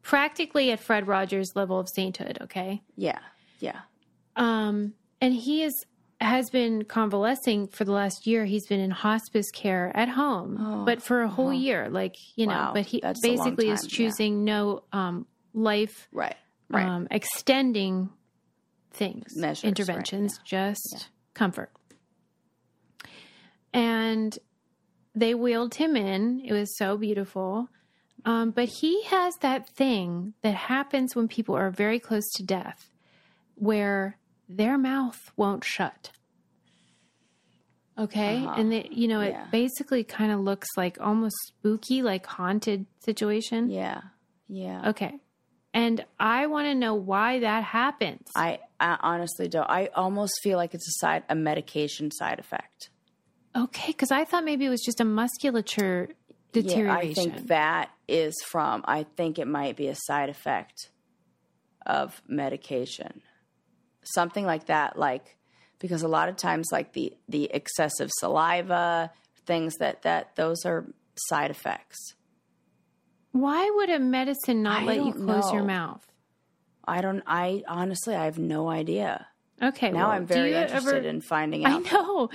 [0.01, 2.81] practically at Fred Rogers level of sainthood, okay?
[2.95, 3.19] yeah.
[3.59, 3.79] Yeah.
[4.35, 5.73] Um, and he is
[6.23, 8.45] has been convalescing for the last year.
[8.45, 12.47] He's been in hospice care at home, Oh, but for a whole year, like you
[12.47, 12.53] know.
[12.53, 13.97] Wow, but he that's a long basically is time, yeah.
[13.97, 16.35] choosing no um, life Right.
[16.69, 16.85] Right.
[16.85, 18.09] um, extending
[18.91, 21.71] things, Measures, right, interventions, just comfort.
[23.73, 24.37] And
[25.15, 26.41] they wheeled him in.
[26.45, 27.69] It was so beautiful.
[28.25, 32.89] Um, but he has that thing that happens when people are very close to death
[33.55, 34.17] where
[34.57, 36.11] their mouth won't shut.
[37.97, 38.37] Okay.
[38.37, 38.55] Uh-huh.
[38.57, 39.45] And, they, you know, it Yeah.
[39.51, 43.69] basically kind of looks like almost spooky, like haunted situation.
[43.69, 44.01] yeah.
[44.49, 44.89] Yeah.
[44.89, 45.19] Okay.
[45.73, 48.27] And I want to know why that happens.
[48.35, 49.67] I, I honestly don't.
[49.67, 52.89] I almost feel like it's a side a medication side effect.
[53.55, 56.09] okay, because I thought maybe it was just a musculature
[56.51, 57.23] deterioration.
[57.29, 57.31] Yeah.
[57.33, 58.83] I think that is from.
[58.85, 60.91] I think it might be a side effect
[61.87, 63.21] of medication,
[64.03, 64.97] something like that.
[64.97, 65.37] Like
[65.79, 69.11] because a lot of times, like the the excessive saliva,
[69.45, 70.85] things that that those are
[71.15, 72.15] side effects.
[73.31, 76.05] why would a medicine not I let you close your mouth?
[76.85, 77.23] I don't.
[77.25, 79.27] I honestly, I have no idea.
[79.61, 79.91] Okay.
[79.91, 81.85] Now well, I'm very interested ever- in finding out.
[81.85, 82.29] I know.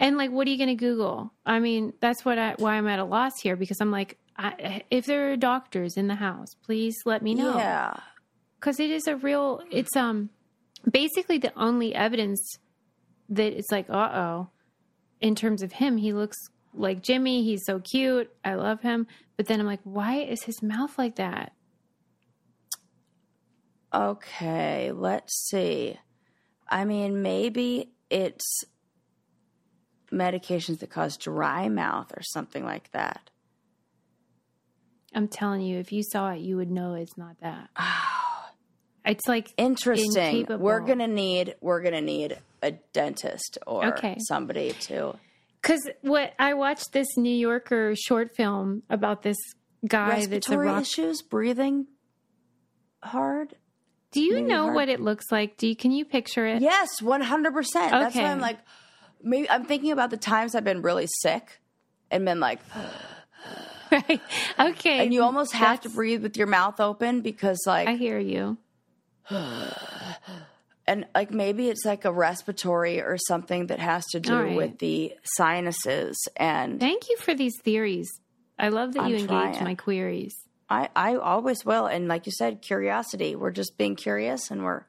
[0.00, 1.32] And like, what are you going to Google?
[1.44, 4.82] I mean, that's what I, why I'm at a loss here because I'm like, I,
[4.90, 7.56] if there are doctors in the house, please let me know.
[7.56, 7.94] Yeah.
[8.60, 10.30] because it is a real it's um
[10.90, 12.58] basically the only evidence
[13.28, 14.48] that it's like uh-oh
[15.20, 16.36] in terms of him he looks
[16.74, 19.06] like jimmy he's so cute i love him
[19.36, 21.52] but then i'm like why is his mouth like that
[23.94, 25.98] Okay, let's see.
[26.68, 28.64] I mean, maybe it's
[30.12, 33.28] medications that cause dry mouth or something like that.
[35.14, 37.68] i'm telling you if you saw it you would know it's not that
[39.04, 40.16] it's like Interesting.
[40.40, 40.64] Incapable.
[40.64, 44.16] We're gonna need we're gonna need a dentist or Okay.
[44.28, 45.14] somebody to
[45.62, 49.36] because what i watched this new yorker short film about this
[49.86, 51.86] guy that's a rock issues, breathing
[53.02, 53.54] hard.
[54.10, 57.00] do you know hard- what it looks like do you can you picture it Yes,
[57.00, 57.92] one hundred percent.
[57.92, 58.22] That's why.
[58.24, 58.58] I'm like,
[59.22, 61.60] maybe I'm thinking about the times I've been really sick
[62.10, 62.60] and been like,
[63.92, 64.20] right
[64.58, 68.18] okay and you almost have to breathe with your mouth open because like i hear
[68.18, 68.58] you
[70.86, 74.56] and like maybe it's like a respiratory or something that has to do right.
[74.56, 78.08] with the sinuses and Thank you for these theories.
[78.58, 79.64] I love that I'm you engage trying.
[79.64, 80.34] my queries.
[80.70, 84.84] I, I always will and like you said curiosity we're just being curious and we're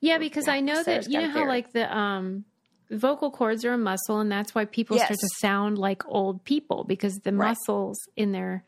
[0.00, 1.48] Yeah, because I know that you know how theory.
[1.48, 2.44] like the um
[2.90, 6.84] vocal cords are a muscle and that's why people start to sound like old people
[6.84, 7.56] because the Right.
[7.56, 8.64] muscles in their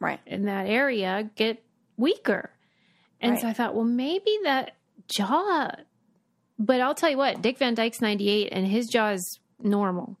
[0.00, 1.64] right in that area get
[1.96, 2.50] weaker.
[3.22, 4.76] And so I thought, well maybe that
[5.08, 5.70] jaw
[6.58, 10.16] but I'll tell you what, Dick Van Dyke's 98 and his jaw is normal.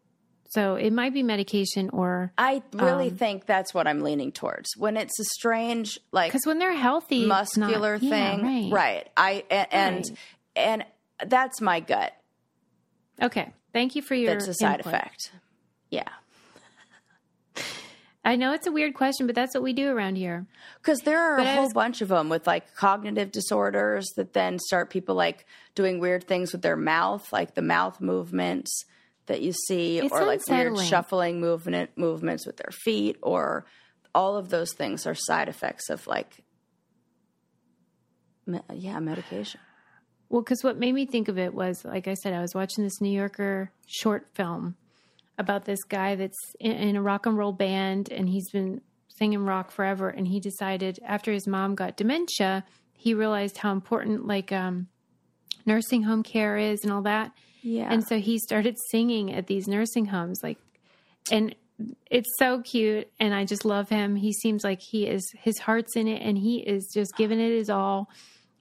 [0.50, 4.70] So it might be medication or I really Um, think that's what I'm leaning towards
[4.76, 9.08] when it's a strange like because when they're healthy, it's not- muscular Yeah, thing right.
[9.16, 10.16] I and and, Right.
[10.56, 10.84] and
[11.30, 12.12] that's my gut
[13.20, 13.52] Okay.
[13.72, 14.92] Thank you for your that's a side input.
[14.94, 15.32] effect
[15.90, 16.08] yeah
[18.24, 20.46] I know it's a weird question, but that's what we do around here.
[20.80, 24.32] Because there are But a whole was- bunch of them with like cognitive disorders that
[24.32, 25.44] then start people like
[25.74, 28.84] doing weird things with their mouth, like the mouth movements
[29.26, 33.64] that you see, It's or like weird shuffling movement movements with their feet, or
[34.14, 36.44] all of those things are side effects of like,
[38.46, 39.60] me- yeah, medication.
[40.28, 42.84] Well, because what made me think of it was, like I said, I was watching
[42.84, 44.76] this New Yorker short film
[45.38, 49.44] about this guy that's in, in a rock and roll band and he's been singing
[49.44, 50.08] rock forever.
[50.08, 54.88] And he decided after his mom got dementia, he realized how important like um,
[55.66, 57.32] nursing home care is and all that.
[57.62, 60.58] Yeah, And so he started singing at these nursing homes, like,
[61.30, 61.54] and
[62.10, 63.08] it's so cute.
[63.20, 64.16] And I just love him.
[64.16, 67.50] He seems like he is, his heart's in it and he is just giving it
[67.50, 68.10] his all.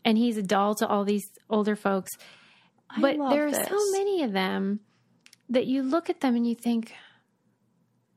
[0.06, 2.12] And he's a doll to all these older folks.
[2.90, 3.68] I But there are this.
[3.68, 4.80] so many of them
[5.52, 6.94] that you look at them and you think,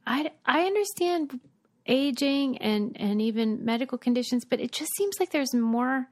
[0.07, 1.41] I, I understand
[1.87, 6.09] aging and, and even medical conditions, but it just seems like there's more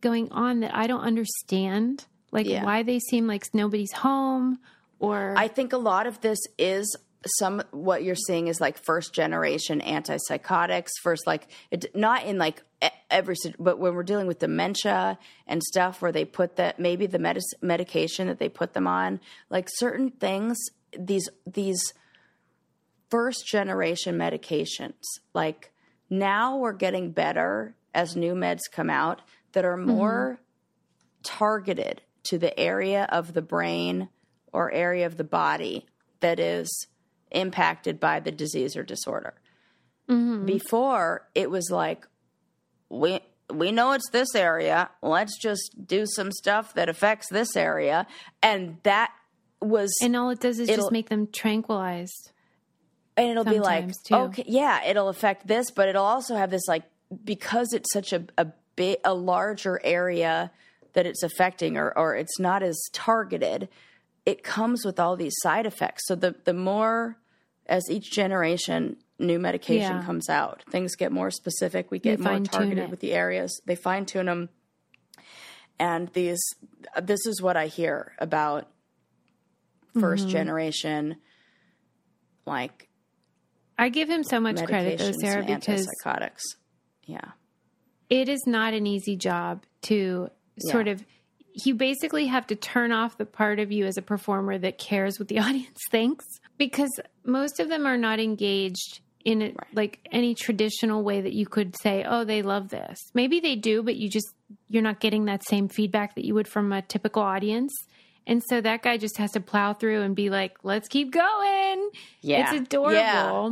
[0.00, 2.06] going on that I don't understand.
[2.32, 2.64] Like Yeah.
[2.64, 4.60] why they seem like nobody's home
[5.00, 6.96] or I think a lot of this is
[7.26, 12.62] some what you're seeing is like first generation antipsychotics first like it, not in like
[13.10, 17.18] every but when we're dealing with dementia and stuff where they put that maybe the
[17.18, 20.56] medis medication that they put them on like certain things
[20.98, 21.92] these these
[23.10, 25.02] first generation medications
[25.34, 25.72] like
[26.08, 29.20] now we're getting better as new meds come out
[29.52, 29.90] that are mm-hmm.
[29.90, 30.40] more
[31.22, 34.08] targeted to the area of the brain
[34.52, 35.86] or area of the body
[36.20, 36.86] that is
[37.30, 39.34] impacted by the disease or disorder.
[40.08, 40.46] Mm-hmm.
[40.46, 42.06] Before it was like
[42.88, 43.20] we
[43.52, 44.90] we know it's this area.
[45.02, 48.06] Let's just do some stuff that affects this area,
[48.42, 49.12] and that
[49.60, 52.32] was and all it does is just make them tranquilized.
[53.16, 54.14] and it'll be like too.
[54.14, 56.84] okay yeah it'll affect this but it'll also have this like
[57.24, 60.50] because it's such a a big a larger area
[60.94, 63.68] that it's affecting or or it's not as targeted
[64.30, 67.16] it comes with all these side effects so the the more
[67.66, 70.04] as each generation new medication Yeah.
[70.10, 72.90] comes out things get more specific we get more targeted it.
[72.90, 74.48] with the areas they fine tune them
[75.78, 76.40] and these
[77.02, 78.62] this is what i hear about
[79.96, 80.28] 1st Mm-hmm.
[80.38, 81.16] generation
[82.46, 82.88] like
[83.78, 86.42] I give him so much credit though, Sarah, because antipsychotics.
[87.04, 87.30] Yeah.
[88.10, 90.28] it is not an easy job to
[90.58, 91.02] sort of
[91.64, 95.18] you basically have to turn off the part of you as a performer that cares
[95.18, 96.24] what the audience thinks
[96.58, 96.90] because
[97.24, 101.76] most of them are not engaged in it like any traditional way that you could
[101.82, 104.32] say oh they love this maybe they do but you just
[104.68, 107.72] you're not getting that same feedback that you would from a typical audience.
[108.26, 111.90] And so that guy just has to plow through and be like, let's keep going.
[112.20, 112.52] Yeah.
[112.52, 112.94] It's adorable.
[112.94, 113.50] Yeah.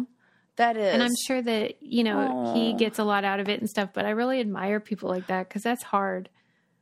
[0.56, 0.94] That is.
[0.94, 3.90] And I'm sure that, you know, he gets a lot out of it and stuff,
[3.92, 6.28] but I really admire people like that because that's hard.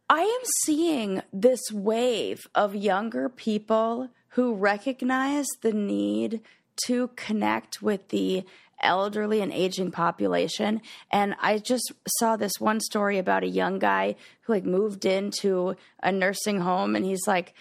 [0.08, 6.42] I am seeing this wave of younger people who recognize the need
[6.86, 8.44] to connect with the
[8.80, 10.80] elderly and aging population.
[11.10, 15.76] And I just saw this one story about a young guy who like moved into
[16.02, 17.54] a nursing home and he's like,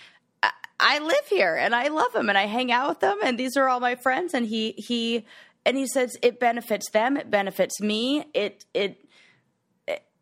[0.44, 3.40] I, I live here and I love them and I hang out with them and
[3.40, 5.26] these are all my friends and he he
[5.66, 8.26] and he says it benefits them, it benefits me.
[8.34, 9.02] It it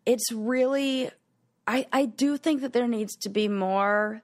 [0.05, 1.09] it's really
[1.65, 4.21] I, I do think that there needs to be more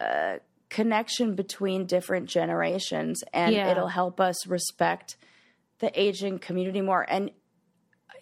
[0.00, 0.36] uh,
[0.70, 3.70] connection between different generations, and Yeah.
[3.70, 5.16] it'll help us respect
[5.80, 7.04] the aging community more.
[7.08, 7.30] And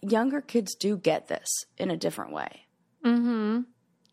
[0.03, 1.48] younger kids do get this
[1.78, 2.66] in a different way.
[3.05, 3.61] Mm-hmm.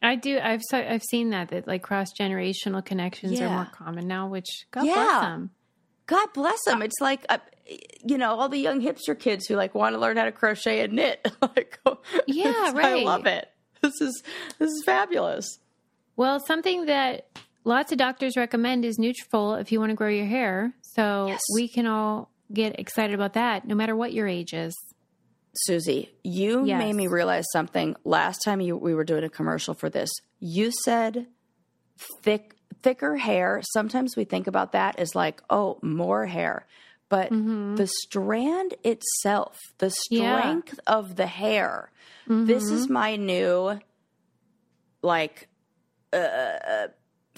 [0.01, 0.39] I do.
[0.39, 4.27] I've so, I've seen that that like cross generational connections are more common now.
[4.27, 4.93] Which God Yeah.
[4.93, 5.49] bless them.
[6.05, 6.81] God bless them.
[6.81, 7.37] It's like, uh,
[8.03, 10.79] you know, all the young hipster kids who like want to learn how to crochet
[10.81, 11.27] and knit.
[11.41, 11.79] like,
[12.27, 13.47] Yeah, I love it.
[13.81, 14.23] This is
[14.59, 15.59] this is fabulous.
[16.15, 17.27] Well, something that
[17.63, 20.73] lots of doctors recommend is Nutrafol if you want to grow your hair.
[20.81, 21.41] So Yes.
[21.53, 24.75] we can all get excited about that, no matter what your age is.
[25.55, 26.77] Susie, you Yes.
[26.79, 30.09] made me realize something last time you, we were doing a commercial for this.
[30.39, 31.27] You said
[32.21, 33.61] thick, thicker hair.
[33.73, 36.65] Sometimes we think about that as like, oh, more hair.
[37.09, 40.13] But the strand itself, the Mm-hmm.
[40.13, 40.37] Yeah.
[40.37, 41.91] strength of the hair,
[42.27, 42.75] this Mm-hmm.
[42.75, 43.79] is my new
[45.01, 45.47] like
[46.13, 46.87] uh,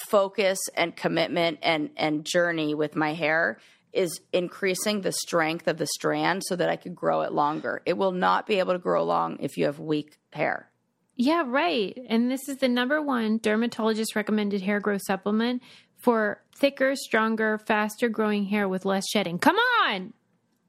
[0.09, 3.59] focus and commitment and and journey with my hair
[3.93, 7.82] is increasing the strength of the strand so that I could grow it longer.
[7.86, 10.69] It will not be able to grow long if you have weak hair.
[11.17, 11.97] Yeah, right.
[12.07, 15.61] And this is the number one dermatologist recommended hair growth supplement
[16.01, 19.39] for thicker, stronger, faster growing hair with less shedding.
[19.39, 20.13] Come on.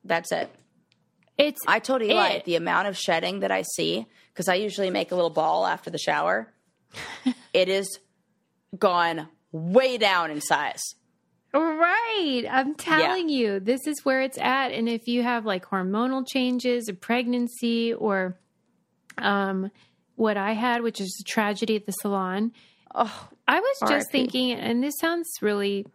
[0.05, 0.51] That's it.
[1.39, 4.91] It's I told Eli It- the amount of shedding that I see because I usually
[4.91, 6.53] make a little ball after the shower.
[7.53, 7.99] it is
[8.79, 10.83] gone way down in size.
[11.55, 12.45] Right.
[12.51, 14.73] I'm telling you, this is where it's at.
[14.73, 18.39] And if you have like hormonal changes, a pregnancy, or
[19.19, 19.71] um,
[20.17, 22.53] what I had, which is a tragedy at the salon,
[22.95, 25.87] Oh, I was just thinking, and this sounds really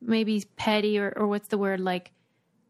[0.00, 2.12] maybe petty or, or what's the word, like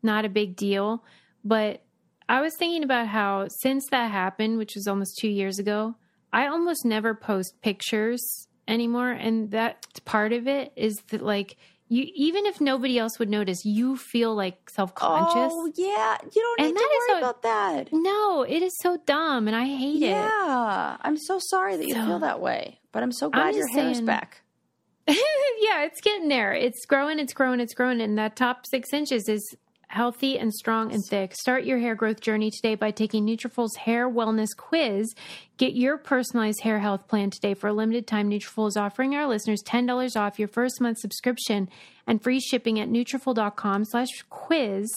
[0.03, 1.05] not a big deal,
[1.45, 1.83] but
[2.29, 5.97] I was thinking about how since that happened, which was almost two years ago,
[6.33, 9.11] I almost never post pictures anymore.
[9.11, 11.57] And that part of it is that, like,
[11.91, 15.53] you even if nobody else would notice, you feel like self conscious.
[15.53, 16.16] oh yeah.
[16.34, 17.88] You don't And need to worry a- about that.
[17.93, 20.09] No, it is so dumb, and I hate it.
[20.11, 23.64] Yeah, I'm so sorry that you So- feel that way, but I'm so glad your
[23.66, 24.41] just hair is saying- back.
[25.09, 26.53] yeah, it's getting there.
[26.53, 28.01] It's growing, it's growing, it's growing.
[28.01, 29.43] And that top six inches is
[29.91, 31.34] healthy and strong and thick.
[31.34, 35.12] Start your hair growth journey today by taking Nutrafol's hair wellness quiz.
[35.57, 37.55] Get your personalized hair health plan today.
[37.55, 41.68] For a limited time, Nutrafol is offering our listeners $10 off your first month subscription
[42.07, 44.88] and free shipping at Nutrafol.com slash quiz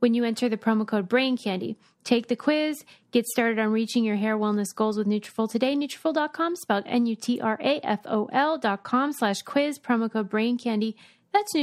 [0.00, 1.78] when you enter the promo code Brain Candy.
[2.02, 5.76] Take the quiz, get started on reaching your hair wellness goals with Nutrafol today.
[5.76, 10.96] Nutrafol.com, spelled N-U-T-R-A-F-O-L dot com slash quiz, promo code Brain Candy.
[11.32, 11.54] That's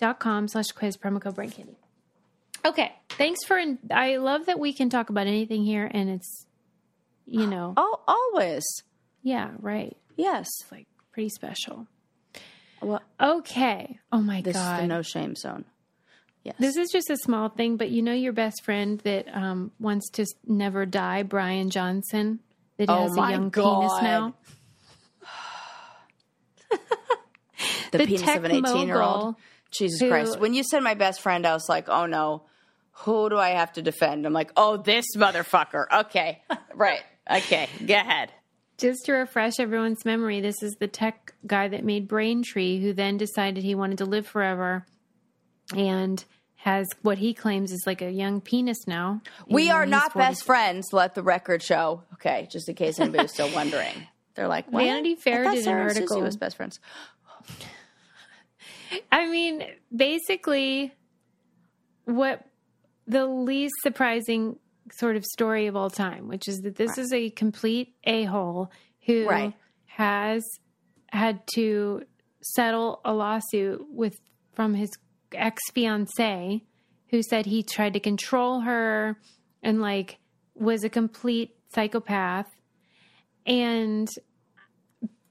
[0.00, 1.76] Nutrafol.com slash quiz, promo code Brain Candy.
[2.64, 3.60] Okay, thanks for.
[3.90, 6.46] I love that we can talk about anything here, and it's,
[7.26, 8.64] you know, Oh, always.
[9.22, 9.96] yeah, right.
[10.16, 10.48] Yes.
[10.62, 11.86] It's like pretty special.
[12.82, 13.98] Well, Okay.
[14.12, 14.74] Oh my this god.
[14.76, 15.64] is the no shame zone.
[16.42, 16.56] Yes.
[16.58, 20.10] This is just a small thing, but you know your best friend that um, wants
[20.10, 22.38] to never die, Bryan Johnson,
[22.76, 24.34] that Oh has a young penis now.
[27.90, 29.16] the, the penis of an 18 year old.
[29.16, 29.38] mogul
[29.78, 30.40] Jesus who- Christ.
[30.40, 32.42] When you said my best friend, I was like, oh no,
[32.92, 34.26] who do I have to defend?
[34.26, 35.84] I'm like, oh, this motherfucker.
[35.92, 36.42] Okay.
[36.74, 37.02] right.
[37.30, 37.68] Okay.
[37.84, 38.32] Go ahead.
[38.78, 43.16] Just to refresh everyone's memory, this is the tech guy that made Braintree, who then
[43.16, 44.84] decided he wanted to live forever,
[45.74, 46.22] and
[46.56, 49.22] has what he claims is like a young penis now.
[49.48, 52.02] We are not 40 best friends, let the record show.
[52.14, 52.48] Okay.
[52.50, 54.08] Just in case anybody's still wondering.
[54.34, 54.82] They're like, what?
[54.82, 56.20] Vanity Fair did an Sarah Susie article.
[56.20, 56.78] was best friends.
[59.12, 59.64] I mean,
[59.94, 60.92] basically,
[62.04, 62.44] what
[63.06, 64.58] the least surprising
[64.92, 68.70] sort of story of all time, which is that this is a complete a hole
[69.06, 69.54] who Right.
[69.86, 70.44] has
[71.08, 72.02] had to
[72.42, 74.18] settle a lawsuit with
[74.52, 74.90] from his
[75.32, 76.62] ex fiance,
[77.10, 79.18] who said he tried to control her
[79.62, 80.18] and like
[80.54, 82.48] was a complete psychopath.
[83.46, 84.08] and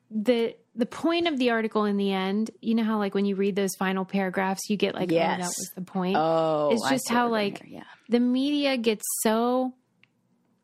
[0.10, 3.36] the the point of the article in the end, you know how like when you
[3.36, 6.15] read those final paragraphs, you get like, oh, that was the point.
[6.17, 7.84] Oh, it's just how like yeah.
[8.09, 9.73] the media gets so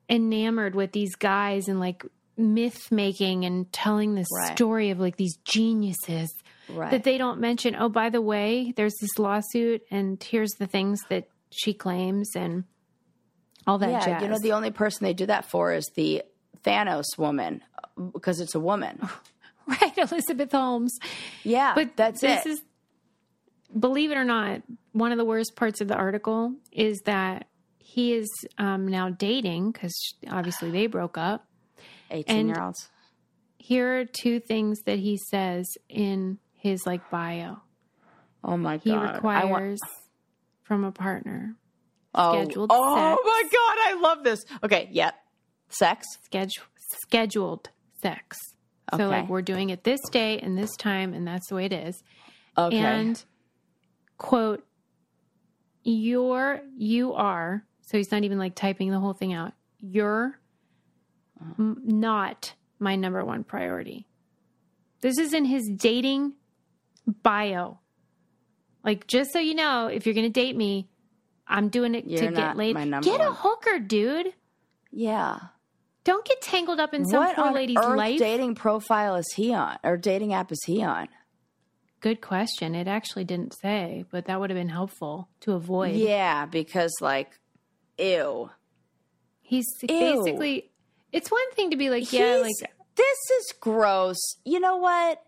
[0.10, 2.06] enamored with these guys and like
[2.38, 4.56] myth making and telling this Right.
[4.56, 6.34] story of like these geniuses
[6.70, 6.92] Right.
[6.92, 11.02] that they don't mention oh by the way there's this lawsuit and here's the things
[11.10, 12.64] that she claims and
[13.68, 16.24] all that yeah, jazz you know the only person they do that for is the
[16.64, 19.00] Theranos woman uh, because it's a woman.
[19.82, 20.98] right elizabeth holmes
[21.44, 22.50] Yeah, but that's this it.
[22.50, 22.62] is
[23.78, 24.62] believe it or not
[24.92, 27.48] one of the worst parts of the article is that
[27.80, 29.94] he is um, now dating because
[30.30, 31.46] obviously they broke up
[32.10, 32.90] Eighteen year olds.
[33.58, 37.58] here are two things that he says in his like bio
[38.44, 38.84] Oh my god!
[38.84, 39.94] He requires want.
[40.64, 41.56] from a partner
[42.14, 43.22] Oh, scheduled oh sex.
[43.24, 43.78] my god!
[43.88, 44.44] I love this.
[44.64, 45.14] Okay, yep.
[45.70, 46.06] Sex.
[46.26, 46.64] schedule,
[47.04, 47.70] scheduled
[48.02, 48.38] sex
[48.98, 51.74] so like we're doing it this day and this time and that's the way it
[51.74, 52.04] is.
[52.58, 52.78] Okay.
[52.78, 53.24] and
[54.18, 54.64] quote
[55.84, 60.40] you're you are so he's not even like typing the whole thing out you're
[61.58, 64.08] m- not my number one priority.
[65.02, 66.34] This is in his dating
[67.24, 67.80] bio.
[68.84, 70.88] Like just so you know if you're gonna date me
[71.48, 72.76] i'm doing it You're to get laid.
[73.02, 74.34] get a hooker dude.
[74.92, 75.38] Yeah.
[76.04, 79.54] Don't get tangled up in some what poor lady's earth life dating profile is he
[79.54, 81.08] on, or dating app is he on?
[82.00, 86.46] good question it actually didn't say but that would have been helpful to avoid Yeah,
[86.48, 87.40] because like,
[88.00, 88.50] ew.
[89.42, 89.88] He's Ew.
[89.88, 90.72] basically.
[91.12, 94.38] It's one thing to be like, yeah, He's- like, this is gross.
[94.46, 95.22] You know what?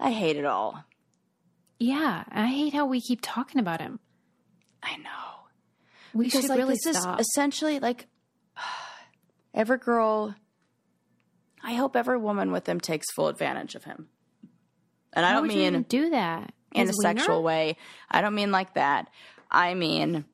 [0.00, 0.82] I hate it all.
[1.78, 2.24] yeah.
[2.30, 4.00] I hate how we keep talking about him.
[4.82, 5.46] I know.
[6.14, 7.20] We because should like really this stop.
[7.20, 8.06] is essentially like
[9.56, 10.34] every girl
[11.64, 14.08] i hope every woman with him takes full advantage of him.
[15.12, 16.52] And i don't mean do that?
[16.76, 17.76] in a sexual way.
[18.10, 19.08] I don't mean like that.
[19.50, 20.24] I mean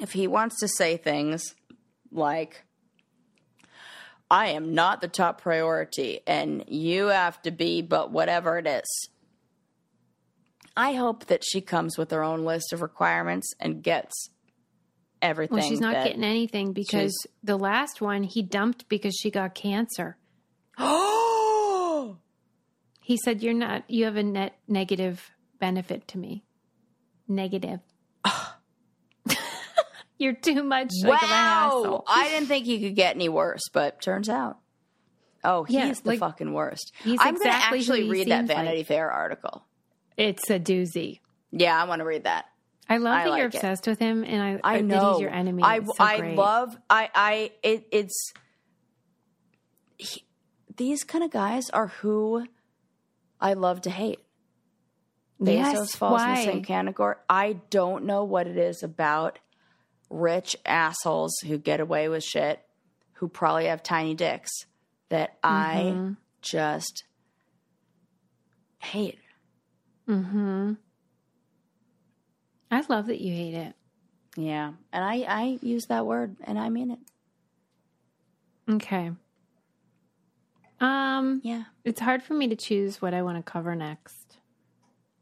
[0.00, 1.54] if he wants to say things
[2.10, 2.64] like
[4.30, 9.08] i am not the top priority and you have to be but whatever it is.
[10.76, 14.30] I hope that she comes with her own list of requirements and gets
[15.22, 19.30] everything Well, she's not getting anything because she's- the last one he dumped because she
[19.30, 20.16] got cancer.
[20.78, 22.16] Oh,
[23.02, 23.90] He said, "You're not.
[23.90, 26.44] You have a net negative benefit to me.
[27.26, 27.80] Negative.
[30.18, 31.80] You're too much like wow!
[31.82, 34.58] asshole." I didn't think he could get any worse, but turns out,
[35.42, 36.92] oh, he's Yeah, the like, fucking worst.
[37.02, 38.58] he's I'm exactly gonna actually read that seems like.
[38.58, 39.64] Vanity Fair article.
[40.18, 41.20] It's a doozy.
[41.50, 42.44] Yeah, I want to read that.
[42.90, 43.58] I love I that you're like it.
[43.58, 45.62] obsessed with him, and I, I that know he's your enemy.
[45.62, 48.32] I so I love I I it, it's
[49.96, 50.24] he,
[50.76, 52.46] these kind of guys are who
[53.40, 54.18] I love to hate.
[55.40, 56.34] Bezos Yes, falls in why?
[56.34, 57.14] the same category.
[57.28, 59.38] I don't know what it is about
[60.10, 62.60] rich assholes who get away with shit,
[63.14, 64.50] who probably have tiny dicks,
[65.08, 65.44] that Mm-hmm.
[65.44, 67.04] I just
[68.78, 69.18] hate.
[70.08, 70.72] Mm-hmm.
[72.70, 73.74] I love that you hate it.
[74.36, 76.98] Yeah, and I I use that word and I mean it.
[78.70, 79.10] Okay.
[80.80, 81.64] Um, Yeah.
[81.84, 84.38] it's hard for me to choose what I want to cover next.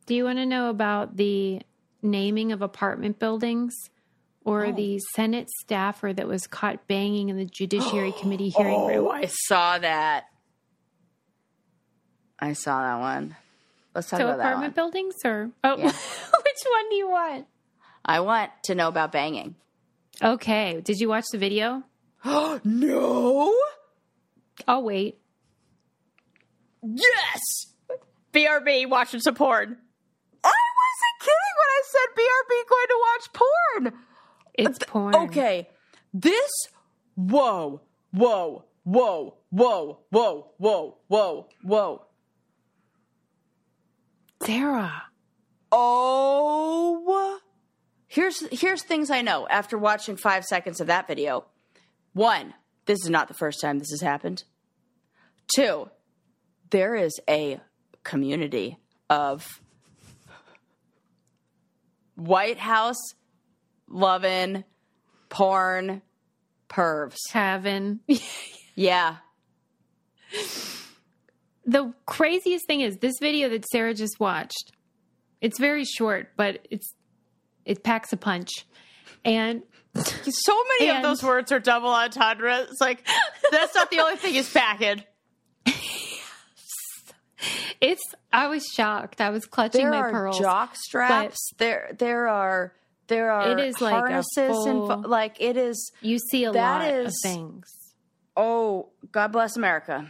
[0.07, 1.63] Do you want to know about the
[2.03, 3.75] naming of apartment buildings
[4.45, 4.73] or Oh.
[4.73, 9.07] the Senate staffer that was caught banging in the Judiciary Committee hearing room?
[9.07, 10.27] Oh, I saw that.
[12.39, 13.35] I saw that one.
[13.95, 15.93] Let's talk So about that So apartment buildings or oh, Yeah.
[16.59, 17.47] Which one do you want?
[18.05, 19.55] I want to know about banging.
[20.21, 20.81] Okay.
[20.81, 21.85] Did you watch the video?
[22.25, 23.57] no.
[24.67, 25.21] I'll wait.
[26.83, 27.67] Yes!
[28.33, 29.77] BRB watching some porn.
[30.43, 34.03] I wasn't kidding when I said BRB going to watch porn.
[34.55, 35.15] It's porn.
[35.15, 35.69] Okay.
[36.13, 36.51] This
[37.15, 42.03] whoa, whoa, whoa, whoa, whoa, whoa, whoa, whoa.
[44.43, 45.08] Sarah.
[45.71, 47.41] Oh,
[48.07, 51.45] here's here's things I know after watching five seconds of that video.
[52.15, 52.55] One,
[52.87, 54.45] this is not the first time this has happened.
[55.55, 55.91] Two,
[56.71, 57.61] there is a
[58.03, 58.79] community
[59.11, 59.61] of
[62.17, 63.01] White House
[63.89, 64.65] loving
[65.29, 66.03] porn
[66.69, 67.17] pervs.
[67.33, 68.01] Having.
[68.75, 69.17] Yeah.
[71.67, 74.71] the craziest thing is this video that Sarah just watched.
[75.41, 76.95] It's very short, but it's
[77.65, 78.51] it packs a punch.
[79.25, 79.63] And
[79.95, 82.61] So many And- of those words are double entendre.
[82.71, 83.07] It's like
[83.51, 85.03] that's not the only thing he's packing.
[87.81, 89.21] it's I was shocked.
[89.21, 90.39] I was clutching There my are pearls.
[90.39, 91.51] jock straps.
[91.59, 92.73] there, there are
[93.07, 95.93] there are It is like a harnesses and full- fu- like it is.
[96.03, 97.67] you see a That lot of things.
[98.37, 100.07] Oh, God bless America.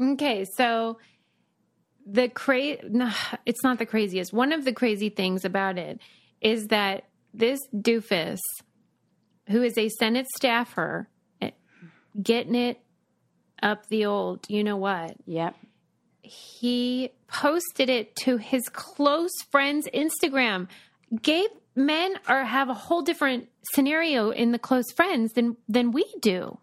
[0.00, 0.98] Okay, so
[2.06, 3.10] the cra no,
[3.46, 4.32] it's not the craziest.
[4.32, 6.00] One of the crazy things about it
[6.40, 8.38] is that this doofus,
[9.48, 11.08] who is a Senate staffer,
[11.40, 11.50] eh,
[12.20, 12.80] getting it
[13.62, 15.16] up the old, you know what?
[15.26, 15.54] Yep.
[16.22, 20.68] He posted it to his close friend's Instagram.
[21.22, 26.04] Gay men are have a whole different scenario in the close friends than than we
[26.20, 26.58] do.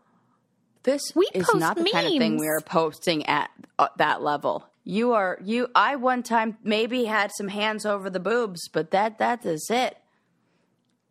[0.84, 4.22] This We is post not the kind of thing we are posting at uh, that
[4.22, 4.66] level.
[4.90, 5.68] You are you.
[5.76, 9.98] I one time maybe had some hands over the boobs, but that that is it.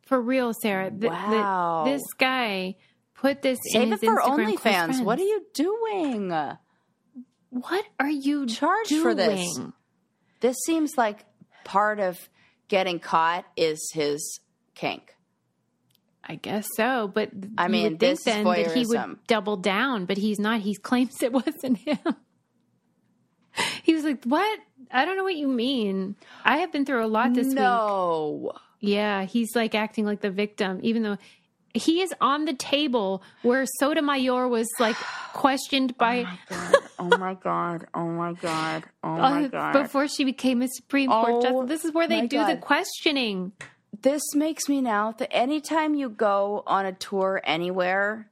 [0.06, 0.90] For real, Sarah.
[0.90, 1.82] The- Wow.
[1.84, 2.76] this guy
[3.14, 5.04] put this in Save his it for Instagram OnlyFans.
[5.04, 6.30] What are you doing?
[7.50, 9.02] What are you charged doing?
[9.02, 9.58] for this.
[10.40, 11.26] This seems like
[11.64, 12.18] part of
[12.68, 14.40] getting caught is his
[14.74, 15.14] kink.
[16.28, 20.06] I guess so, but I you mean, would think then that he would double down,
[20.06, 20.60] but he's not.
[20.60, 21.98] He claims it wasn't him.
[23.82, 24.60] he was like, "What?
[24.90, 26.16] I don't know what you mean.
[26.44, 28.52] I have been through a lot this week." no.
[28.78, 31.16] Yeah, he's like acting like the victim, even though
[31.76, 34.96] he is on the table where Sotomayor was like
[35.32, 36.26] questioned oh by
[36.98, 37.86] Oh my god.
[37.94, 38.84] Oh my god.
[39.04, 39.72] Oh my uh, god!
[39.72, 41.68] before she became a Supreme Court Oh justice.
[41.68, 43.52] This is where they do the questioning.
[44.02, 48.30] This makes me now that anytime you go on a tour anywhere,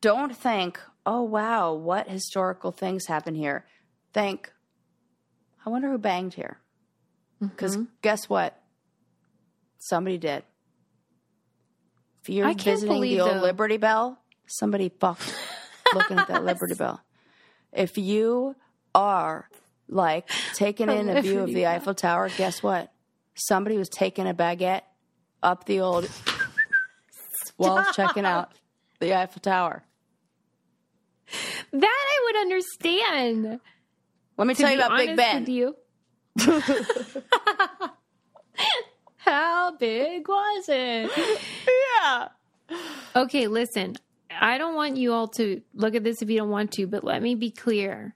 [0.00, 3.66] don't think, oh wow, what historical things happen here.
[4.12, 4.52] Think,
[5.64, 6.58] I wonder who banged here.
[7.40, 7.84] Because Mm-hmm.
[8.02, 8.60] guess what?
[9.78, 10.42] Somebody did.
[12.22, 15.34] If you're I can't visiting believe, the old though- Liberty Bell, somebody fucked
[15.94, 17.00] looking at that Liberty Bell.
[17.72, 18.56] If you
[18.94, 19.48] are
[19.88, 21.72] like taking in a view of the Bell.
[21.76, 22.92] Eiffel Tower, guess what?
[23.34, 24.82] Somebody was taking a baguette
[25.42, 26.10] up the old
[27.56, 28.50] while checking out
[28.98, 29.82] the Eiffel Tower.
[31.72, 33.60] That I would understand.
[34.36, 35.40] Let me To tell you about Big Ben.
[35.40, 35.76] with you.
[39.16, 41.10] How big was it?
[42.02, 42.28] Yeah.
[43.14, 43.96] Okay, listen.
[44.30, 47.04] I don't want you all to look at this if you don't want to, but
[47.04, 48.14] let me be clear.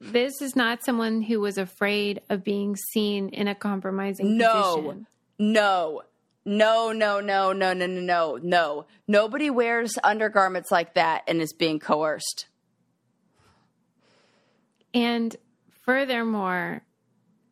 [0.00, 4.74] This is not someone who was afraid of being seen in a compromising No.
[4.76, 5.06] position.
[5.38, 6.02] No.
[6.46, 8.86] No, no, no, no, no, no, no, no.
[9.08, 12.46] Nobody wears undergarments like that and is being coerced.
[14.92, 15.34] And
[15.84, 16.82] furthermore,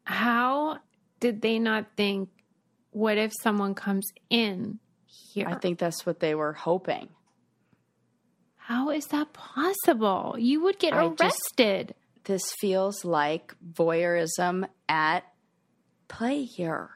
[0.05, 0.79] how
[1.21, 2.29] did they not think,
[2.91, 5.49] what if someone comes in here?
[5.49, 7.09] I think that's what they were hoping.
[8.57, 10.37] How is that possible?
[10.39, 11.95] You would get I just- arrested.
[12.25, 15.25] This feels like voyeurism at
[16.07, 16.91] play here.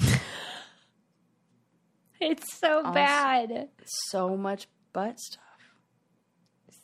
[2.20, 3.68] it's so bad.
[4.08, 5.40] So much butt stuff.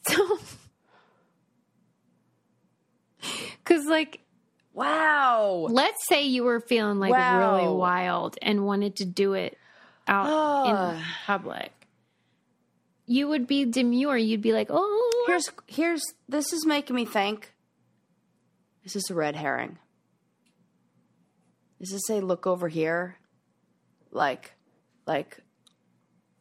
[0.09, 0.39] So,
[3.65, 4.21] because like,
[4.75, 5.67] Wow.
[5.71, 7.57] let's say you were feeling like Wow.
[7.57, 9.59] really wild and wanted to do it
[10.09, 10.95] out Ah.
[10.97, 11.73] in public.
[13.07, 14.17] You would be demure.
[14.17, 17.53] You'd be like, "Oh, Here's here's this is making me think.
[18.85, 19.79] Is this a red herring?
[21.81, 23.17] Does this say look over here?
[24.11, 24.53] Like
[25.07, 25.39] like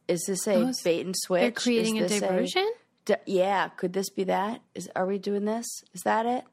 [0.08, 1.42] is this a Oh, bait and switch?
[1.42, 2.72] they're creating a Is diversion."
[3.06, 4.62] D- yeah, could this be that?
[4.76, 5.66] Is are we doing this?
[5.94, 6.44] Is that it?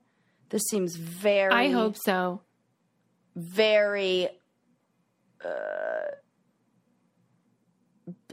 [0.50, 2.42] This seems very I hope so.
[3.36, 4.28] very
[5.44, 5.48] uh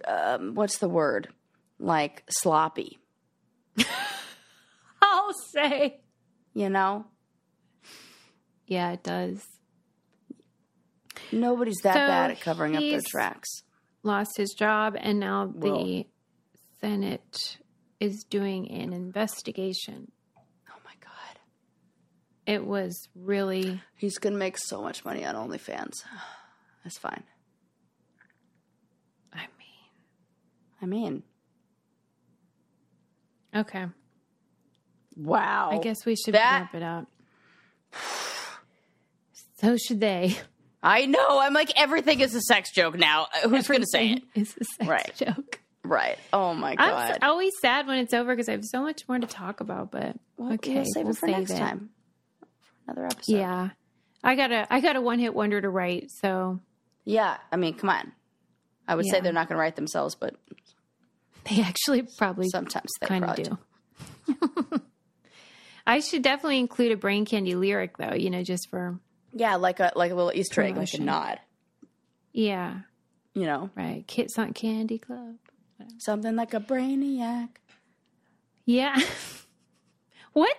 [0.07, 1.27] um what's the word?
[1.77, 2.99] Like sloppy,
[5.01, 5.99] I'll say,
[6.53, 7.05] you know?
[8.65, 9.45] yeah, it does.
[11.31, 13.63] Nobody's that So bad at covering up their tracks.
[14.03, 16.05] Lost his job, and now the
[16.79, 17.57] Senate
[17.99, 20.11] is doing an investigation.
[22.45, 26.03] It was really He's gonna make so much money on OnlyFans.
[26.83, 27.23] That's fine.
[29.33, 29.89] I mean,
[30.81, 31.23] I mean,
[33.55, 33.85] okay.
[35.15, 35.69] wow.
[35.71, 37.07] I guess we should That- wrap it up.
[39.61, 40.37] So should they.
[40.83, 41.39] I know.
[41.39, 43.27] I'm like everything is a sex joke now.
[43.43, 44.23] Uh, Who's gonna say it?
[44.35, 45.11] It's a sex Right.
[45.15, 45.59] joke.
[45.83, 46.19] Right.
[46.33, 47.17] Oh my god.
[47.21, 49.91] I'm always sad when it's over because I have so much more to talk about.
[49.91, 51.57] But Well, okay, we'll save we'll it for save next it.
[51.57, 51.89] time.
[52.87, 53.33] Another episode.
[53.37, 53.69] Yeah,
[54.23, 56.09] I got a I got a one hit wonder to write.
[56.21, 56.59] So
[57.03, 58.11] Yeah, I mean, come on.
[58.87, 60.35] I would say they're not going to write themselves, but
[61.49, 63.57] They actually probably sometimes they kind of probably do.
[64.27, 64.81] do.
[65.87, 68.99] I should definitely include a brain candy lyric though, you know, just for
[69.33, 71.39] Yeah, like a like a little Easter egg, like a nod.
[72.33, 72.79] yeah,
[73.33, 74.03] You know, right.
[74.07, 75.35] Kids on Candy Club.
[75.99, 77.49] something like a brainiac.
[78.65, 78.99] Yeah.
[80.33, 80.55] what?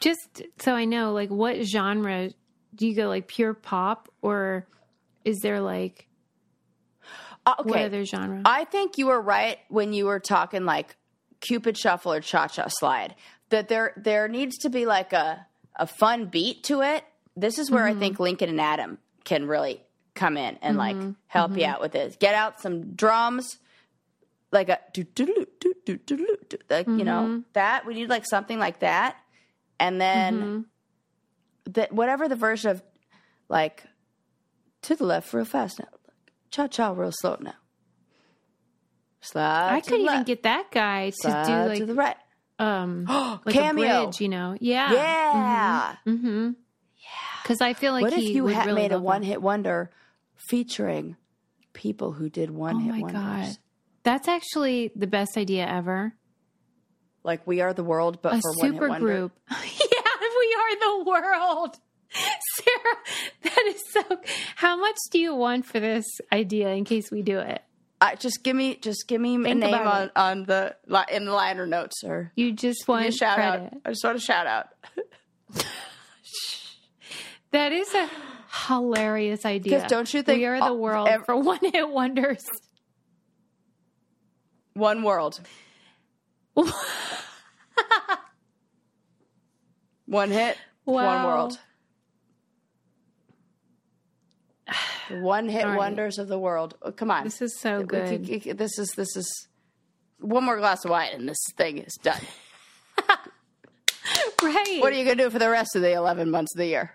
[0.00, 2.30] Just so I know, like, what genre
[2.74, 3.08] do you go?
[3.08, 4.66] Like pure pop, or
[5.24, 6.08] is there like
[7.46, 8.42] Uh, what other genre?
[8.44, 10.96] I think you were right when you were talking like
[11.40, 13.14] Cupid Shuffle or Cha Cha Slide.
[13.48, 15.46] That there there needs to be like a
[15.76, 17.04] a fun beat to it.
[17.36, 18.00] This is where I mm-hmm.
[18.00, 19.80] think Lincoln and Adam can really
[20.14, 21.12] come in and like mm-hmm.
[21.26, 21.72] help you mm-hmm.
[21.72, 22.16] out with this.
[22.16, 23.58] Get out some drums,
[24.52, 27.94] like a do do do do do do do, do like you know that we
[27.94, 29.16] need like something like that,
[29.80, 30.66] and then
[31.64, 32.82] that whatever the version of
[33.48, 33.84] like
[34.82, 35.88] to the left real fast now,
[36.50, 37.54] cha cha real slow now.
[39.22, 41.94] Slide I could the even left, get that guy to slide do to like the
[41.94, 42.16] right.
[42.58, 43.04] um
[43.44, 43.84] like Cameo.
[43.84, 44.56] a bridge, you know?
[44.60, 45.96] Yeah, Yeah.
[46.06, 46.46] Mm-hmm.
[46.46, 47.42] Yeah.
[47.42, 49.90] Because I feel like what if you had really made a one hit wonder
[50.36, 51.16] featuring
[51.72, 53.12] people who did one Oh hit wonders?
[53.12, 53.56] god,
[54.04, 56.14] that's actually the best idea ever.
[57.22, 59.06] Like We Are the World, but a for one hit super wonder.
[59.06, 59.32] group.
[59.50, 59.56] yeah,
[60.38, 61.76] we are the world.
[62.56, 62.96] Sarah,
[63.42, 64.02] that is so.
[64.56, 67.62] How much do you want for this idea in case we do it?
[68.00, 70.12] Uh, just give me, just give me a Think name on, it.
[70.16, 70.74] on the
[71.12, 72.32] in the liner notes, sir.
[72.34, 73.64] You just want a shout credit.
[73.66, 73.72] out.
[73.84, 74.68] I just want a shout out.
[77.52, 78.08] That is a
[78.68, 79.84] hilarious idea.
[79.88, 82.44] don't you think we are the world ev- for one hit wonders?
[84.74, 85.40] One world,
[90.06, 91.58] one hit, one world.
[95.10, 95.76] One hit right.
[95.76, 96.76] wonders of the world.
[96.82, 98.26] Oh, come on, This is so good.
[98.26, 99.48] could- This is this is
[100.20, 102.20] one more glass of wine and this thing is done.
[104.42, 104.78] right.
[104.80, 106.94] What are you gonna do for the rest of the eleven months of the year?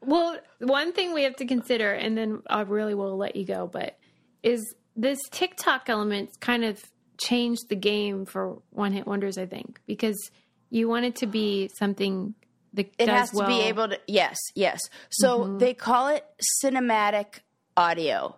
[0.00, 3.66] Well, one thing we have to consider, and then I really will let you go,
[3.66, 3.98] but
[4.42, 6.84] is this TikTok element kind of
[7.18, 10.30] changed the game for one hit wonders, I think, because
[10.70, 12.34] you want it to be something
[12.72, 13.48] that It has to well.
[13.48, 13.58] Mm-hmm.
[13.58, 14.00] be able to.
[14.06, 14.80] Yes, yes.
[15.10, 16.24] So they call it
[16.62, 17.40] cinematic
[17.76, 18.36] audio.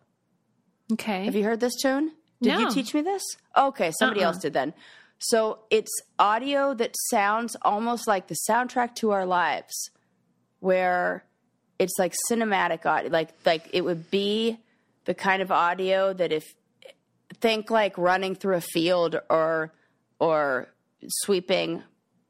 [0.93, 1.25] Okay.
[1.25, 2.13] Have you heard this tune?
[2.43, 3.23] Did you teach me this?
[3.57, 4.29] Okay, somebody Uh-uh.
[4.29, 4.75] else did then.
[5.19, 9.91] So it's audio that sounds almost like the soundtrack to our lives,
[10.61, 11.25] where
[11.79, 13.11] it's like cinematic audio.
[13.11, 14.59] Like like it would be
[15.07, 16.45] the kind of audio that if
[17.35, 19.73] think like running through a field or
[20.19, 20.69] or
[21.09, 21.83] sweeping,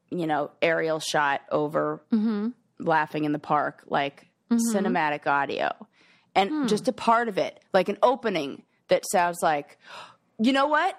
[0.09, 2.49] you know, aerial shot over mm-hmm.
[2.79, 4.75] laughing in the park, like mm-hmm.
[4.75, 5.71] cinematic audio.
[6.35, 6.67] And hmm.
[6.67, 9.79] just a part of it, like an opening that sounds like,
[10.39, 10.95] you know what?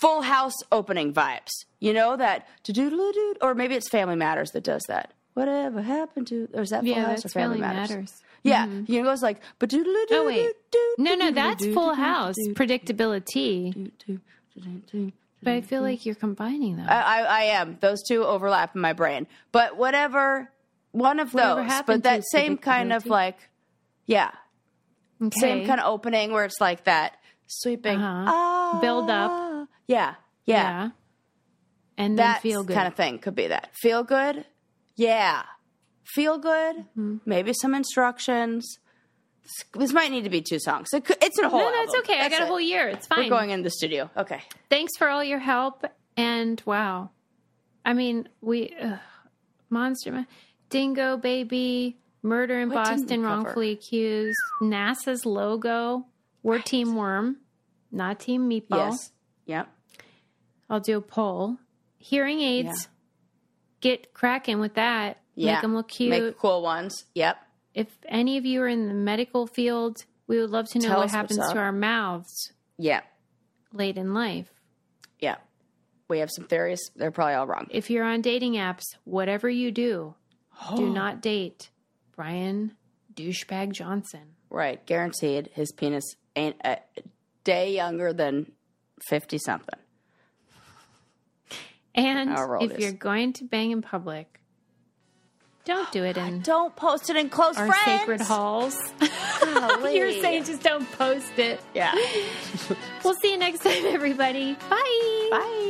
[0.00, 1.50] Full House opening vibes.
[1.78, 5.12] You know that do or maybe it's Family Matters that does that.
[5.34, 6.48] Whatever happened to?
[6.54, 7.90] Or is that Full yeah, House or Family, Family Matters?
[7.90, 8.22] Matters.
[8.42, 10.50] Yeah, you know, it goes like, but do Oh, wait.
[10.98, 12.36] No, no, that's Full House.
[12.54, 13.90] Predictability.
[15.42, 16.86] But I feel like you're combining them.
[16.88, 17.78] I, I, I am.
[17.80, 19.26] Those two overlap in my brain.
[19.52, 20.50] But whatever,
[20.92, 21.82] one of Whatever those.
[21.86, 23.38] But that same kind of like,
[24.06, 24.30] yeah,
[25.22, 25.40] okay.
[25.40, 27.16] same kind of opening where it's like that
[27.46, 28.24] sweeping Uh-huh.
[28.30, 29.68] ah, Build up.
[29.86, 30.14] Yeah,
[30.44, 30.90] yeah, Yeah.
[31.96, 32.74] And then that feel good.
[32.74, 33.70] kind of thing could be that.
[33.74, 34.44] Feel good,
[34.96, 35.42] yeah.
[36.04, 37.16] Feel good, Mm-hmm.
[37.24, 38.78] maybe some instructions.
[39.74, 40.88] This might need to be two songs.
[40.92, 41.60] It could, it's a whole.
[41.60, 42.00] no, that's album.
[42.04, 42.18] okay.
[42.20, 42.88] I That's got a whole year.
[42.88, 43.24] It's fine.
[43.24, 44.10] We're going in the studio.
[44.16, 44.40] Okay.
[44.68, 45.84] Thanks for all your help.
[46.16, 47.10] And wow.
[47.84, 48.98] I mean, we, ugh,
[49.70, 50.26] Monster,
[50.68, 53.22] Dingo Baby, Murder in What Boston.
[53.22, 56.06] Wrongfully Accused, NASA's logo.
[56.42, 57.36] We're Team Worm,
[57.90, 58.90] not Team Meatball.
[58.90, 59.12] Yes.
[59.46, 59.68] Yep.
[60.68, 61.56] I'll do a poll.
[61.98, 62.90] Hearing aids, Yeah.
[63.80, 65.18] get cracking with that.
[65.40, 65.54] Yeah.
[65.54, 66.10] Make them look cute.
[66.10, 67.04] Make cool ones.
[67.14, 67.36] Yep.
[67.74, 70.98] if any of you are in the medical field, we would love to know Tell
[71.00, 73.04] what happens to our mouths Yep.
[73.72, 74.52] late in life.
[75.18, 75.36] Yeah.
[76.08, 76.90] We have some theories.
[76.96, 77.68] They're probably all wrong.
[77.70, 80.14] If you're on dating apps, whatever you do,
[80.76, 81.70] do not date
[82.16, 82.72] Bryan
[83.14, 84.34] douchebag Johnson.
[84.50, 84.84] Right.
[84.84, 86.78] Guaranteed his penis ain't a
[87.44, 88.52] day younger than
[89.08, 89.78] 50 something.
[91.94, 92.30] And
[92.62, 92.78] if is.
[92.78, 94.39] you're going to bang in public,
[95.64, 98.00] don't do it in Don't post it in close our friends.
[98.00, 98.76] sacred halls.
[99.92, 101.60] You're saying just don't post it.
[101.74, 101.94] Yeah.
[103.02, 104.54] We'll see you next time, everybody.
[104.68, 105.28] Bye.
[105.30, 105.66] Bye.